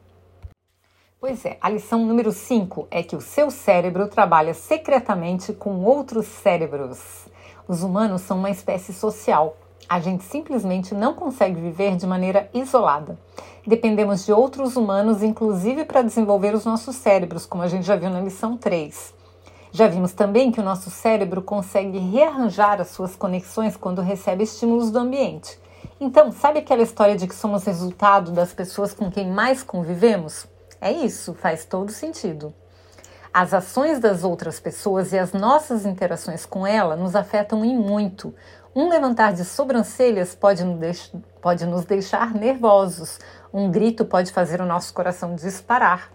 Pois 1.22 1.44
é, 1.44 1.56
a 1.60 1.70
lição 1.70 2.04
número 2.04 2.32
5 2.32 2.88
é 2.90 3.00
que 3.00 3.14
o 3.14 3.20
seu 3.20 3.48
cérebro 3.48 4.08
trabalha 4.08 4.52
secretamente 4.52 5.52
com 5.52 5.84
outros 5.84 6.26
cérebros. 6.26 7.28
Os 7.68 7.84
humanos 7.84 8.22
são 8.22 8.38
uma 8.38 8.50
espécie 8.50 8.92
social. 8.92 9.56
A 9.88 10.00
gente 10.00 10.24
simplesmente 10.24 10.96
não 10.96 11.14
consegue 11.14 11.60
viver 11.60 11.94
de 11.94 12.08
maneira 12.08 12.50
isolada. 12.52 13.16
Dependemos 13.64 14.26
de 14.26 14.32
outros 14.32 14.74
humanos, 14.74 15.22
inclusive 15.22 15.84
para 15.84 16.02
desenvolver 16.02 16.56
os 16.56 16.64
nossos 16.64 16.96
cérebros, 16.96 17.46
como 17.46 17.62
a 17.62 17.68
gente 17.68 17.86
já 17.86 17.94
viu 17.94 18.10
na 18.10 18.20
lição 18.20 18.56
3. 18.56 19.14
Já 19.70 19.86
vimos 19.86 20.12
também 20.12 20.50
que 20.50 20.58
o 20.58 20.64
nosso 20.64 20.90
cérebro 20.90 21.40
consegue 21.40 21.98
rearranjar 21.98 22.80
as 22.80 22.88
suas 22.88 23.14
conexões 23.14 23.76
quando 23.76 24.02
recebe 24.02 24.42
estímulos 24.42 24.90
do 24.90 24.98
ambiente. 24.98 25.56
Então, 26.00 26.32
sabe 26.32 26.58
aquela 26.58 26.82
história 26.82 27.14
de 27.14 27.28
que 27.28 27.34
somos 27.36 27.62
resultado 27.62 28.32
das 28.32 28.52
pessoas 28.52 28.92
com 28.92 29.08
quem 29.08 29.30
mais 29.30 29.62
convivemos? 29.62 30.50
É 30.84 30.90
isso, 30.90 31.32
faz 31.32 31.64
todo 31.64 31.92
sentido. 31.92 32.52
As 33.32 33.54
ações 33.54 34.00
das 34.00 34.24
outras 34.24 34.58
pessoas 34.58 35.12
e 35.12 35.18
as 35.18 35.32
nossas 35.32 35.86
interações 35.86 36.44
com 36.44 36.66
ela 36.66 36.96
nos 36.96 37.14
afetam 37.14 37.64
em 37.64 37.78
muito. 37.78 38.34
Um 38.74 38.88
levantar 38.88 39.32
de 39.32 39.44
sobrancelhas 39.44 40.34
pode 40.34 40.64
pode 41.40 41.66
nos 41.66 41.84
deixar 41.84 42.34
nervosos, 42.34 43.20
um 43.54 43.70
grito 43.70 44.04
pode 44.04 44.32
fazer 44.32 44.60
o 44.60 44.66
nosso 44.66 44.92
coração 44.92 45.36
disparar. 45.36 46.10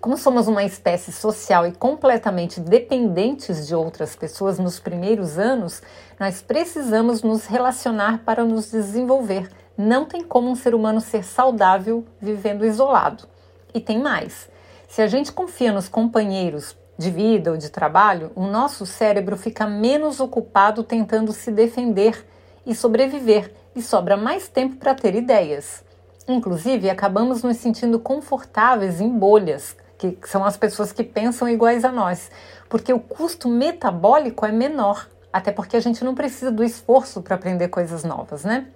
Como 0.00 0.18
somos 0.18 0.48
uma 0.48 0.64
espécie 0.64 1.12
social 1.12 1.64
e 1.64 1.70
completamente 1.70 2.58
dependentes 2.60 3.68
de 3.68 3.74
outras 3.76 4.16
pessoas 4.16 4.58
nos 4.58 4.80
primeiros 4.80 5.38
anos, 5.38 5.80
nós 6.18 6.42
precisamos 6.42 7.22
nos 7.22 7.46
relacionar 7.46 8.24
para 8.24 8.44
nos 8.44 8.72
desenvolver. 8.72 9.48
Não 9.78 10.06
tem 10.06 10.24
como 10.24 10.50
um 10.50 10.56
ser 10.56 10.74
humano 10.74 11.00
ser 11.00 11.22
saudável 11.22 12.04
vivendo 12.20 12.66
isolado. 12.66 13.32
E 13.74 13.80
tem 13.80 13.98
mais: 13.98 14.48
se 14.88 15.02
a 15.02 15.08
gente 15.08 15.32
confia 15.32 15.72
nos 15.72 15.88
companheiros 15.88 16.76
de 16.96 17.10
vida 17.10 17.50
ou 17.50 17.56
de 17.56 17.68
trabalho, 17.68 18.30
o 18.36 18.46
nosso 18.46 18.86
cérebro 18.86 19.36
fica 19.36 19.66
menos 19.66 20.20
ocupado 20.20 20.84
tentando 20.84 21.32
se 21.32 21.50
defender 21.50 22.24
e 22.64 22.74
sobreviver 22.74 23.52
e 23.74 23.82
sobra 23.82 24.16
mais 24.16 24.48
tempo 24.48 24.76
para 24.76 24.94
ter 24.94 25.16
ideias. 25.16 25.82
Inclusive, 26.28 26.88
acabamos 26.88 27.42
nos 27.42 27.56
sentindo 27.56 27.98
confortáveis 27.98 29.00
em 29.00 29.10
bolhas, 29.10 29.76
que 29.98 30.16
são 30.24 30.44
as 30.44 30.56
pessoas 30.56 30.92
que 30.92 31.02
pensam 31.02 31.48
iguais 31.48 31.84
a 31.84 31.92
nós, 31.92 32.30
porque 32.68 32.92
o 32.92 33.00
custo 33.00 33.48
metabólico 33.48 34.46
é 34.46 34.52
menor, 34.52 35.08
até 35.32 35.50
porque 35.50 35.76
a 35.76 35.80
gente 35.80 36.04
não 36.04 36.14
precisa 36.14 36.50
do 36.50 36.64
esforço 36.64 37.20
para 37.20 37.34
aprender 37.34 37.68
coisas 37.68 38.04
novas, 38.04 38.44
né? 38.44 38.68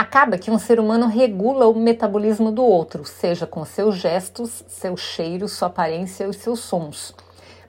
Acaba 0.00 0.38
que 0.38 0.50
um 0.50 0.58
ser 0.58 0.80
humano 0.80 1.08
regula 1.08 1.68
o 1.68 1.78
metabolismo 1.78 2.50
do 2.50 2.64
outro, 2.64 3.04
seja 3.04 3.46
com 3.46 3.66
seus 3.66 3.96
gestos, 3.96 4.64
seu 4.66 4.96
cheiro, 4.96 5.46
sua 5.46 5.68
aparência 5.68 6.24
e 6.26 6.32
seus 6.32 6.60
sons. 6.60 7.14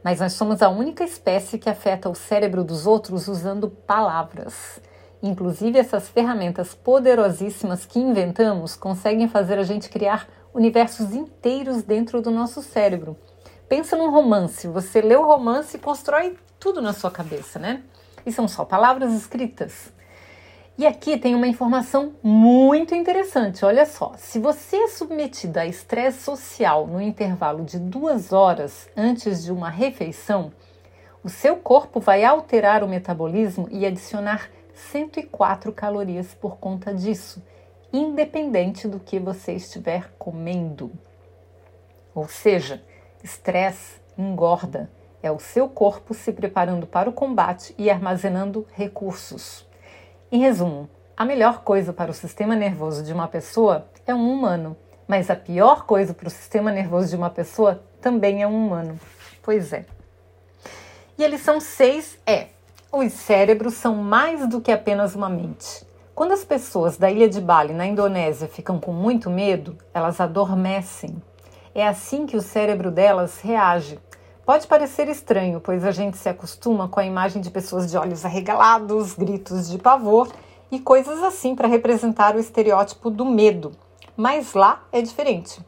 Mas 0.02 0.22
nós 0.22 0.32
somos 0.32 0.62
a 0.62 0.70
única 0.70 1.04
espécie 1.04 1.60
que 1.60 1.70
afeta 1.70 2.10
o 2.10 2.16
cérebro 2.16 2.64
dos 2.64 2.88
outros 2.88 3.28
usando 3.28 3.70
palavras. 3.70 4.80
Inclusive, 5.22 5.78
essas 5.78 6.08
ferramentas 6.08 6.74
poderosíssimas 6.74 7.86
que 7.86 8.00
inventamos 8.00 8.78
conseguem 8.78 9.28
fazer 9.28 9.60
a 9.60 9.64
gente 9.64 9.90
criar 9.90 10.26
universos 10.54 11.14
inteiros 11.14 11.84
dentro 11.84 12.22
do 12.22 12.32
nosso 12.32 12.62
cérebro. 12.62 13.18
Pensa 13.68 13.98
num 13.98 14.10
romance, 14.10 14.70
você 14.70 15.02
lê 15.02 15.18
o 15.18 15.28
romance 15.28 15.76
e 15.76 15.82
constrói 15.82 16.38
tudo 16.58 16.82
na 16.82 16.94
sua 16.94 17.12
cabeça, 17.12 17.60
né? 17.60 17.84
E 18.26 18.32
são 18.32 18.48
só 18.48 18.64
palavras 18.64 19.12
escritas. 19.12 19.92
E 20.82 20.88
aqui 20.88 21.16
tem 21.16 21.36
uma 21.36 21.46
informação 21.46 22.16
muito 22.24 22.96
interessante. 22.96 23.64
Olha 23.64 23.86
só, 23.86 24.14
se 24.18 24.40
você 24.40 24.78
é 24.78 24.88
submetido 24.88 25.60
a 25.60 25.66
estresse 25.68 26.24
social 26.24 26.88
no 26.88 27.00
intervalo 27.00 27.64
de 27.64 27.78
duas 27.78 28.34
horas 28.34 28.90
antes 28.98 29.44
de 29.44 29.52
uma 29.52 29.70
refeição, 29.70 30.52
o 31.24 31.30
seu 31.30 31.58
corpo 31.58 32.00
vai 32.00 32.24
alterar 32.24 32.84
o 32.84 32.88
metabolismo 32.88 33.68
e 33.70 33.86
adicionar 33.86 34.50
104 34.74 35.72
calorias 35.72 36.34
por 36.34 36.58
conta 36.58 36.92
disso, 36.92 37.44
independente 37.94 38.88
do 38.88 39.00
que 39.00 39.20
você 39.20 39.54
estiver 39.54 40.12
comendo. 40.18 40.92
Ou 42.16 42.28
seja, 42.28 42.84
estresse 43.24 44.02
engorda. 44.18 44.90
É 45.22 45.32
o 45.32 45.38
seu 45.38 45.70
corpo 45.70 46.16
se 46.16 46.34
preparando 46.34 46.88
para 46.88 47.08
o 47.08 47.14
combate 47.14 47.76
e 47.78 47.88
armazenando 47.88 48.66
recursos. 48.74 49.70
Em 50.32 50.40
resumo, 50.40 50.90
a 51.18 51.26
melhor 51.26 51.60
coisa 51.62 51.92
para 51.92 52.10
o 52.10 52.14
sistema 52.14 52.56
nervoso 52.56 53.04
de 53.04 53.12
uma 53.12 53.28
pessoa 53.28 53.88
é 54.08 54.16
um 54.16 54.32
humano, 54.32 54.78
mas 55.06 55.30
a 55.30 55.36
pior 55.36 55.86
coisa 55.86 56.14
para 56.14 56.30
o 56.30 56.32
sistema 56.32 56.72
nervoso 56.72 57.10
de 57.10 57.18
uma 57.18 57.30
pessoa 57.30 57.84
também 58.00 58.42
é 58.42 58.48
um 58.48 58.68
humano. 58.68 58.98
Pois 59.44 59.74
é. 59.74 59.86
E 61.18 61.26
a 61.26 61.28
lição 61.28 61.60
6 61.60 62.18
é: 62.26 62.48
os 62.90 63.12
cérebros 63.12 63.74
são 63.74 63.96
mais 63.96 64.48
do 64.48 64.62
que 64.62 64.72
apenas 64.72 65.16
uma 65.16 65.28
mente. 65.28 65.86
Quando 66.16 66.32
as 66.32 66.46
pessoas 66.46 66.96
da 66.96 67.12
ilha 67.12 67.28
de 67.28 67.42
Bali, 67.42 67.74
na 67.74 67.86
Indonésia, 67.86 68.48
ficam 68.48 68.80
com 68.80 68.94
muito 68.94 69.30
medo, 69.30 69.78
elas 69.94 70.22
adormecem. 70.22 71.22
É 71.76 71.86
assim 71.86 72.26
que 72.26 72.38
o 72.38 72.42
cérebro 72.42 72.90
delas 72.90 73.42
reage. 73.42 74.00
Pode 74.46 74.68
parecer 74.68 75.08
estranho, 75.08 75.62
pois 75.62 75.86
a 75.86 75.92
gente 75.92 76.18
se 76.18 76.28
acostuma 76.28 76.88
com 76.88 77.00
a 77.00 77.06
imagem 77.06 77.42
de 77.42 77.50
pessoas 77.50 77.90
de 77.90 77.98
olhos 77.98 78.26
arregalados, 78.26 79.14
gritos 79.14 79.70
de 79.70 79.78
pavor 79.78 80.30
e 80.72 80.80
coisas 80.80 81.22
assim 81.24 81.56
para 81.56 81.68
representar 81.68 82.36
o 82.36 82.40
estereótipo 82.40 83.10
do 83.10 83.26
medo. 83.26 83.72
Mas 84.18 84.54
lá 84.54 84.84
é 84.92 85.02
diferente. 85.02 85.60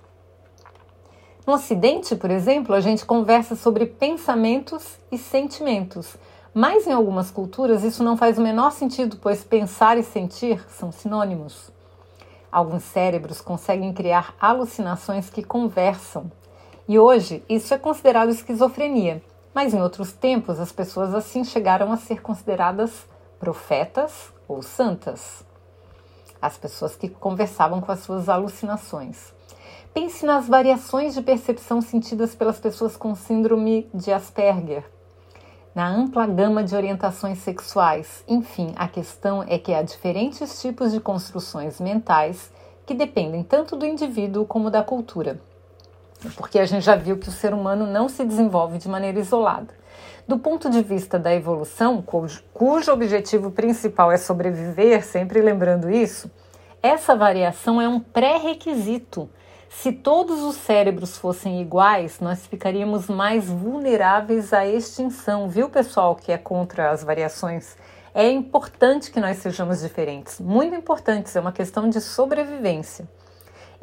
No 1.46 1.54
Ocidente, 1.54 2.16
por 2.16 2.32
exemplo, 2.32 2.74
a 2.74 2.80
gente 2.80 3.06
conversa 3.06 3.56
sobre 3.56 3.86
pensamentos 3.86 4.98
e 5.12 5.18
sentimentos 5.18 6.18
mas 6.54 6.86
em 6.86 6.92
algumas 6.92 7.32
culturas 7.32 7.84
isso 7.84 8.04
não 8.04 8.16
faz 8.16 8.38
o 8.38 8.42
menor 8.42 8.72
sentido, 8.72 9.18
pois 9.20 9.44
pensar 9.44 9.98
e 9.98 10.04
sentir 10.04 10.64
são 10.70 10.92
sinônimos. 10.92 11.72
Alguns 12.52 12.84
cérebros 12.84 13.42
conseguem 13.42 13.92
criar 13.92 14.36
alucinações 14.40 15.32
que 15.32 15.42
conversam. 15.42 16.32
E 16.88 17.00
hoje 17.00 17.42
isso 17.48 17.74
é 17.74 17.78
considerado 17.78 18.30
esquizofrenia, 18.30 19.24
mas 19.54 19.74
em 19.74 19.82
outros 19.82 20.12
tempos 20.12 20.60
as 20.60 20.72
pessoas 20.72 21.14
assim 21.14 21.44
chegaram 21.46 21.94
a 21.94 21.98
ser 21.98 22.22
consideradas 22.22 23.08
profetas 23.40 24.34
ou 24.48 24.62
santas. 24.62 25.46
As 26.42 26.58
pessoas 26.58 26.96
que 26.96 27.08
conversavam 27.08 27.80
com 27.80 27.90
as 27.90 28.00
suas 28.00 28.28
alucinações. 28.28 29.34
Pense 29.94 30.26
nas 30.26 30.48
variações 30.48 31.14
de 31.14 31.22
percepção 31.22 31.80
sentidas 31.82 32.36
pelas 32.36 32.60
pessoas 32.60 32.98
com 32.98 33.16
síndrome 33.16 33.90
de 33.94 34.12
Asperger, 34.12 34.84
na 35.74 35.88
ampla 35.88 36.28
gama 36.28 36.64
de 36.64 36.76
orientações 36.76 37.38
sexuais. 37.38 38.26
Enfim, 38.28 38.74
a 38.76 38.90
questão 38.90 39.42
é 39.48 39.58
que 39.58 39.74
há 39.74 39.82
diferentes 39.82 40.62
tipos 40.62 40.92
de 40.92 41.00
construções 41.00 41.80
mentais 41.80 42.52
que 42.86 42.94
dependem 42.94 43.42
tanto 43.42 43.78
do 43.78 43.86
indivíduo 43.86 44.46
como 44.46 44.70
da 44.70 44.84
cultura. 44.84 45.40
Porque 46.36 46.60
a 46.60 46.66
gente 46.66 46.84
já 46.84 46.96
viu 46.96 47.18
que 47.18 47.30
o 47.30 47.32
ser 47.32 47.54
humano 47.54 47.86
não 47.86 48.08
se 48.08 48.24
desenvolve 48.24 48.78
de 48.78 48.90
maneira 48.90 49.20
isolada. 49.20 49.74
Do 50.28 50.38
ponto 50.38 50.70
de 50.70 50.82
vista 50.82 51.20
da 51.20 51.34
evolução, 51.34 52.02
cujo, 52.02 52.44
cujo 52.54 52.92
objetivo 52.92 53.52
principal 53.52 54.12
é 54.12 54.18
sobreviver, 54.18 55.06
sempre 55.06 55.42
lembrando 55.42 55.90
isso, 55.90 56.32
essa 56.82 57.16
variação 57.16 57.82
é 57.82 57.88
um 57.88 58.00
pré-requisito 58.00 59.30
se 59.74 59.92
todos 59.92 60.42
os 60.44 60.56
cérebros 60.56 61.18
fossem 61.18 61.60
iguais, 61.62 62.20
nós 62.22 62.46
ficaríamos 62.46 63.08
mais 63.08 63.50
vulneráveis 63.50 64.54
à 64.54 64.66
extinção, 64.66 65.50
viu, 65.50 65.68
pessoal, 65.68 66.16
que 66.16 66.32
é 66.32 66.38
contra 66.38 66.92
as 66.92 67.04
variações? 67.04 67.76
É 68.14 68.30
importante 68.30 69.12
que 69.12 69.20
nós 69.20 69.40
sejamos 69.40 69.82
diferentes, 69.82 70.40
muito 70.40 70.74
importantes, 70.76 71.36
é 71.36 71.42
uma 71.42 71.52
questão 71.52 71.90
de 71.90 72.00
sobrevivência. 72.00 73.10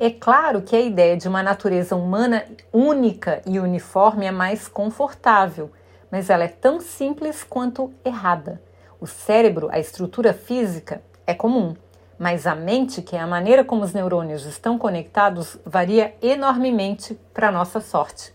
É 0.03 0.09
claro 0.09 0.63
que 0.63 0.75
a 0.75 0.81
ideia 0.81 1.15
de 1.15 1.29
uma 1.29 1.43
natureza 1.43 1.95
humana 1.95 2.47
única 2.73 3.43
e 3.45 3.61
uniforme 3.61 4.25
é 4.25 4.31
mais 4.31 4.67
confortável, 4.67 5.71
mas 6.11 6.31
ela 6.31 6.45
é 6.45 6.49
tão 6.49 6.81
simples 6.81 7.45
quanto 7.45 7.93
errada. 8.03 8.63
O 8.99 9.07
cérebro, 9.07 9.69
a 9.71 9.79
estrutura 9.79 10.33
física, 10.33 11.03
é 11.27 11.35
comum, 11.35 11.77
mas 12.19 12.47
a 12.47 12.55
mente, 12.55 13.03
que 13.03 13.15
é 13.15 13.21
a 13.21 13.27
maneira 13.27 13.63
como 13.63 13.85
os 13.85 13.93
neurônios 13.93 14.47
estão 14.47 14.79
conectados, 14.79 15.59
varia 15.67 16.15
enormemente 16.23 17.21
para 17.35 17.53
nossa 17.53 17.79
sorte. 17.79 18.33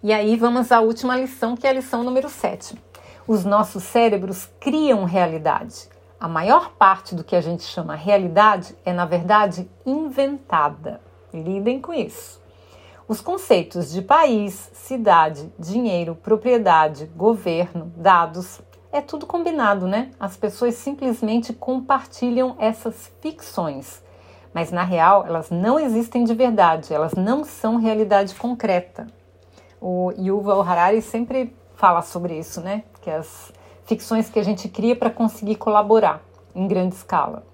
E 0.00 0.12
aí 0.12 0.36
vamos 0.36 0.70
à 0.70 0.80
última 0.80 1.16
lição, 1.16 1.56
que 1.56 1.66
é 1.66 1.70
a 1.70 1.72
lição 1.72 2.04
número 2.04 2.30
7. 2.30 2.80
Os 3.26 3.44
nossos 3.44 3.82
cérebros 3.82 4.48
criam 4.60 5.02
realidade. 5.02 5.92
A 6.24 6.28
maior 6.28 6.70
parte 6.70 7.14
do 7.14 7.22
que 7.22 7.36
a 7.36 7.40
gente 7.42 7.64
chama 7.64 7.94
realidade 7.94 8.74
é, 8.82 8.94
na 8.94 9.04
verdade, 9.04 9.70
inventada. 9.84 10.98
Lidem 11.30 11.82
com 11.82 11.92
isso. 11.92 12.40
Os 13.06 13.20
conceitos 13.20 13.92
de 13.92 14.00
país, 14.00 14.70
cidade, 14.72 15.52
dinheiro, 15.58 16.14
propriedade, 16.14 17.04
governo, 17.14 17.92
dados, 17.94 18.62
é 18.90 19.02
tudo 19.02 19.26
combinado, 19.26 19.86
né? 19.86 20.12
As 20.18 20.34
pessoas 20.34 20.76
simplesmente 20.76 21.52
compartilham 21.52 22.56
essas 22.58 23.12
ficções, 23.20 24.02
mas 24.54 24.72
na 24.72 24.82
real 24.82 25.26
elas 25.26 25.50
não 25.50 25.78
existem 25.78 26.24
de 26.24 26.32
verdade, 26.32 26.94
elas 26.94 27.12
não 27.12 27.44
são 27.44 27.76
realidade 27.76 28.34
concreta. 28.36 29.06
O 29.78 30.10
Yuval 30.16 30.62
Harari 30.62 31.02
sempre 31.02 31.54
fala 31.74 32.00
sobre 32.00 32.38
isso, 32.38 32.62
né? 32.62 32.82
Que 33.02 33.10
as 33.10 33.52
ficções 33.84 34.28
que 34.28 34.38
a 34.38 34.42
gente 34.42 34.68
cria 34.68 34.96
para 34.96 35.10
conseguir 35.10 35.56
colaborar 35.56 36.22
em 36.54 36.66
grande 36.66 36.94
escala. 36.94 37.44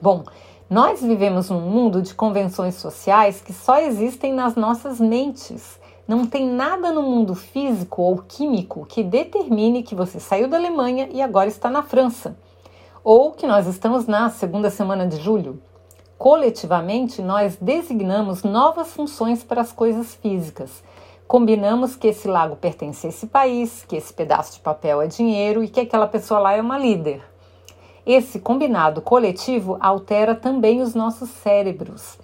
Bom, 0.00 0.24
nós 0.68 1.00
vivemos 1.00 1.50
num 1.50 1.60
mundo 1.60 2.02
de 2.02 2.14
convenções 2.14 2.74
sociais 2.74 3.40
que 3.40 3.52
só 3.52 3.78
existem 3.78 4.32
nas 4.32 4.56
nossas 4.56 5.00
mentes 5.00 5.78
não 6.06 6.24
tem 6.24 6.48
nada 6.48 6.92
no 6.92 7.02
mundo 7.02 7.34
físico 7.34 8.00
ou 8.00 8.18
químico 8.18 8.86
que 8.86 9.02
determine 9.02 9.82
que 9.82 9.94
você 9.94 10.20
saiu 10.20 10.46
da 10.46 10.56
Alemanha 10.56 11.08
e 11.12 11.20
agora 11.20 11.48
está 11.48 11.68
na 11.68 11.82
França, 11.82 12.36
ou 13.02 13.32
que 13.32 13.44
nós 13.44 13.66
estamos 13.66 14.06
na 14.06 14.30
segunda 14.30 14.70
semana 14.70 15.04
de 15.04 15.16
julho. 15.16 15.60
Coletivamente, 16.16 17.20
nós 17.20 17.56
designamos 17.60 18.44
novas 18.44 18.92
funções 18.92 19.42
para 19.42 19.60
as 19.60 19.72
coisas 19.72 20.14
físicas. 20.14 20.82
Combinamos 21.26 21.96
que 21.96 22.06
esse 22.06 22.28
lago 22.28 22.54
pertence 22.54 23.06
a 23.06 23.10
esse 23.10 23.26
país, 23.26 23.84
que 23.88 23.96
esse 23.96 24.12
pedaço 24.12 24.54
de 24.54 24.60
papel 24.60 25.02
é 25.02 25.08
dinheiro 25.08 25.64
e 25.64 25.68
que 25.68 25.80
aquela 25.80 26.06
pessoa 26.06 26.38
lá 26.38 26.52
é 26.52 26.60
uma 26.60 26.78
líder. 26.78 27.20
Esse 28.06 28.38
combinado 28.38 29.02
coletivo 29.02 29.76
altera 29.80 30.36
também 30.36 30.80
os 30.80 30.94
nossos 30.94 31.28
cérebros. 31.28 32.16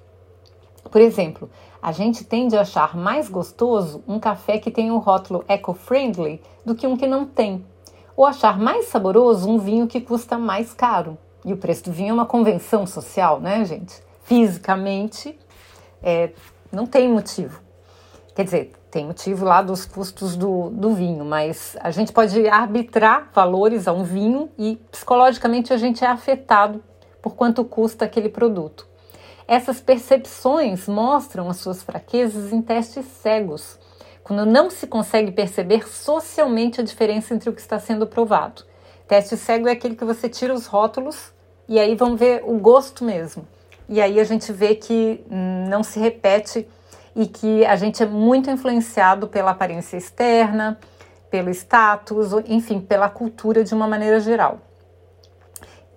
Por 0.88 1.00
exemplo, 1.00 1.50
a 1.82 1.90
gente 1.90 2.22
tende 2.22 2.56
a 2.56 2.60
achar 2.60 2.96
mais 2.96 3.28
gostoso 3.28 4.04
um 4.06 4.20
café 4.20 4.58
que 4.58 4.70
tem 4.70 4.92
o 4.92 4.98
rótulo 4.98 5.44
eco-friendly 5.48 6.40
do 6.64 6.76
que 6.76 6.86
um 6.86 6.96
que 6.96 7.08
não 7.08 7.24
tem, 7.24 7.66
ou 8.16 8.24
achar 8.24 8.56
mais 8.56 8.86
saboroso 8.86 9.50
um 9.50 9.58
vinho 9.58 9.88
que 9.88 10.00
custa 10.00 10.38
mais 10.38 10.72
caro. 10.72 11.18
E 11.44 11.52
o 11.52 11.56
preço 11.56 11.86
do 11.86 11.92
vinho 11.92 12.10
é 12.10 12.12
uma 12.12 12.26
convenção 12.26 12.86
social, 12.86 13.40
né, 13.40 13.64
gente? 13.64 14.00
Fisicamente, 14.22 15.36
é, 16.00 16.30
não 16.70 16.86
tem 16.86 17.08
motivo. 17.08 17.60
Quer 18.36 18.44
dizer, 18.44 18.72
tem 18.92 19.06
motivo 19.06 19.46
lá 19.46 19.62
dos 19.62 19.86
custos 19.86 20.36
do, 20.36 20.68
do 20.68 20.94
vinho, 20.94 21.24
mas 21.24 21.74
a 21.80 21.90
gente 21.90 22.12
pode 22.12 22.46
arbitrar 22.46 23.30
valores 23.32 23.88
a 23.88 23.92
um 23.92 24.04
vinho 24.04 24.50
e 24.58 24.76
psicologicamente 24.90 25.72
a 25.72 25.78
gente 25.78 26.04
é 26.04 26.08
afetado 26.08 26.84
por 27.22 27.34
quanto 27.34 27.64
custa 27.64 28.04
aquele 28.04 28.28
produto. 28.28 28.86
Essas 29.48 29.80
percepções 29.80 30.86
mostram 30.86 31.48
as 31.48 31.56
suas 31.56 31.82
fraquezas 31.82 32.52
em 32.52 32.60
testes 32.60 33.06
cegos, 33.06 33.78
quando 34.22 34.44
não 34.44 34.68
se 34.68 34.86
consegue 34.86 35.32
perceber 35.32 35.88
socialmente 35.88 36.78
a 36.78 36.84
diferença 36.84 37.32
entre 37.32 37.48
o 37.48 37.54
que 37.54 37.62
está 37.62 37.78
sendo 37.78 38.06
provado. 38.06 38.62
Teste 39.08 39.38
cego 39.38 39.68
é 39.68 39.72
aquele 39.72 39.96
que 39.96 40.04
você 40.04 40.28
tira 40.28 40.52
os 40.52 40.66
rótulos 40.66 41.32
e 41.66 41.80
aí 41.80 41.94
vão 41.94 42.14
ver 42.14 42.42
o 42.44 42.58
gosto 42.58 43.04
mesmo. 43.04 43.48
E 43.88 44.02
aí 44.02 44.20
a 44.20 44.24
gente 44.24 44.52
vê 44.52 44.74
que 44.74 45.24
não 45.30 45.82
se 45.82 45.98
repete 45.98 46.68
e 47.14 47.26
que 47.26 47.64
a 47.66 47.76
gente 47.76 48.02
é 48.02 48.06
muito 48.06 48.50
influenciado 48.50 49.28
pela 49.28 49.50
aparência 49.50 49.96
externa, 49.96 50.78
pelo 51.30 51.50
status, 51.50 52.32
enfim, 52.46 52.80
pela 52.80 53.08
cultura 53.08 53.64
de 53.64 53.74
uma 53.74 53.86
maneira 53.86 54.20
geral. 54.20 54.60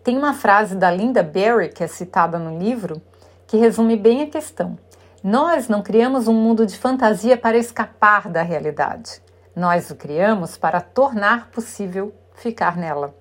Tem 0.04 0.18
uma 0.18 0.34
frase 0.34 0.76
da 0.76 0.92
Linda 0.92 1.24
Berry, 1.24 1.70
que 1.70 1.84
é 1.84 1.88
citada 1.88 2.38
no 2.38 2.60
livro, 2.60 3.02
que 3.48 3.58
resume 3.58 3.98
bem 3.98 4.22
a 4.22 4.28
questão. 4.28 4.78
Nós 5.24 5.68
não 5.68 5.82
criamos 5.82 6.28
um 6.28 6.34
mundo 6.34 6.66
de 6.66 6.78
fantasia 6.78 7.36
para 7.36 7.58
escapar 7.58 8.30
da 8.30 8.44
realidade. 8.44 9.22
Nós 9.56 9.90
o 9.90 9.96
criamos 9.96 10.58
para 10.58 10.80
tornar 10.80 11.50
possível 11.50 12.14
ficar 12.36 12.78
nela. 12.78 13.16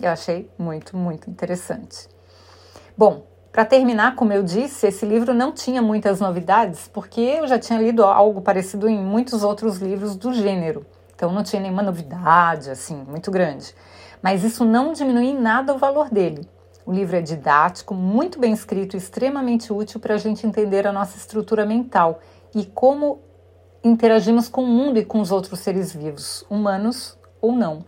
Eu 0.00 0.10
achei 0.10 0.50
muito, 0.58 0.96
muito 0.96 1.28
interessante. 1.28 2.08
Bom, 2.96 3.26
para 3.54 3.64
terminar, 3.64 4.16
como 4.16 4.32
eu 4.32 4.42
disse, 4.42 4.84
esse 4.84 5.06
livro 5.06 5.32
não 5.32 5.52
tinha 5.52 5.80
muitas 5.80 6.18
novidades, 6.18 6.90
porque 6.92 7.20
eu 7.20 7.46
já 7.46 7.56
tinha 7.56 7.78
lido 7.78 8.02
algo 8.02 8.40
parecido 8.40 8.88
em 8.88 8.98
muitos 8.98 9.44
outros 9.44 9.76
livros 9.76 10.16
do 10.16 10.32
gênero. 10.32 10.84
Então 11.14 11.30
não 11.30 11.44
tinha 11.44 11.62
nenhuma 11.62 11.80
novidade 11.80 12.68
assim 12.68 12.96
muito 13.08 13.30
grande. 13.30 13.72
Mas 14.20 14.42
isso 14.42 14.64
não 14.64 14.92
diminui 14.92 15.26
em 15.26 15.38
nada 15.38 15.72
o 15.72 15.78
valor 15.78 16.10
dele. 16.10 16.50
O 16.84 16.92
livro 16.92 17.14
é 17.14 17.22
didático, 17.22 17.94
muito 17.94 18.40
bem 18.40 18.52
escrito 18.52 18.96
extremamente 18.96 19.72
útil 19.72 20.00
para 20.00 20.14
a 20.14 20.18
gente 20.18 20.44
entender 20.44 20.84
a 20.84 20.92
nossa 20.92 21.16
estrutura 21.16 21.64
mental 21.64 22.18
e 22.52 22.64
como 22.64 23.20
interagimos 23.84 24.48
com 24.48 24.64
o 24.64 24.66
mundo 24.66 24.98
e 24.98 25.04
com 25.04 25.20
os 25.20 25.30
outros 25.30 25.60
seres 25.60 25.92
vivos, 25.92 26.44
humanos 26.50 27.16
ou 27.40 27.52
não. 27.52 27.84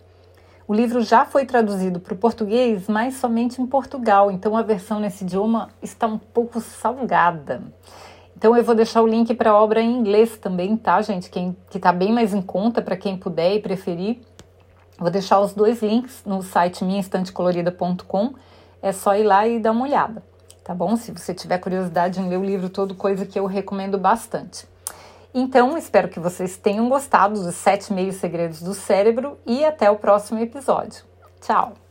O 0.69 0.75
livro 0.75 1.01
já 1.01 1.25
foi 1.25 1.47
traduzido 1.47 2.01
para 2.01 2.13
o 2.13 2.17
português, 2.17 2.89
mas 2.89 3.15
somente 3.15 3.63
em 3.63 3.67
Portugal, 3.67 4.33
então 4.33 4.57
a 4.57 4.63
versão 4.63 4.99
nesse 4.99 5.23
idioma 5.23 5.69
está 5.81 6.09
um 6.09 6.19
pouco 6.19 6.61
salgada. 6.61 7.63
Então 8.37 8.57
eu 8.57 8.65
vou 8.65 8.75
deixar 8.75 9.01
o 9.01 9.07
link 9.07 9.33
para 9.33 9.51
a 9.51 9.63
obra 9.63 9.81
em 9.81 9.97
inglês 9.97 10.37
também, 10.39 10.77
tá, 10.77 11.01
gente? 11.03 11.31
Quem, 11.31 11.57
que 11.71 11.77
está 11.77 11.93
bem 11.93 12.13
mais 12.13 12.35
em 12.35 12.43
conta 12.43 12.83
para 12.83 12.97
quem 12.97 13.17
puder 13.17 13.55
e 13.55 13.61
preferir. 13.61 14.19
Vou 14.99 15.09
deixar 15.09 15.39
os 15.39 15.55
dois 15.55 15.81
links 15.83 16.25
no 16.27 16.43
site 16.43 16.85
minhaestantecolorida.com. 16.85 18.35
É 18.83 18.91
só 18.91 19.15
ir 19.15 19.23
lá 19.23 19.47
e 19.47 19.61
dar 19.61 19.71
uma 19.71 19.85
olhada, 19.85 20.21
tá 20.65 20.75
bom? 20.75 20.97
Se 20.97 21.13
você 21.13 21.33
tiver 21.33 21.59
curiosidade 21.59 22.21
em 22.21 22.29
ler 22.29 22.39
o 22.39 22.45
livro 22.45 22.69
todo, 22.69 22.93
coisa 22.93 23.25
que 23.25 23.39
eu 23.39 23.47
recomendo 23.47 23.97
bastante. 23.99 24.67
Então, 25.38 25.77
espero 25.77 26.09
que 26.09 26.18
vocês 26.18 26.57
tenham 26.57 26.88
gostado 26.88 27.42
dos 27.42 27.57
sete 27.57 27.92
meios 27.92 28.16
segredos 28.16 28.62
do 28.62 28.72
cérebro 28.72 29.37
e 29.44 29.66
até 29.66 29.90
o 29.90 29.96
próximo 29.96 30.40
episódio. 30.40 31.05
Tchau! 31.42 31.86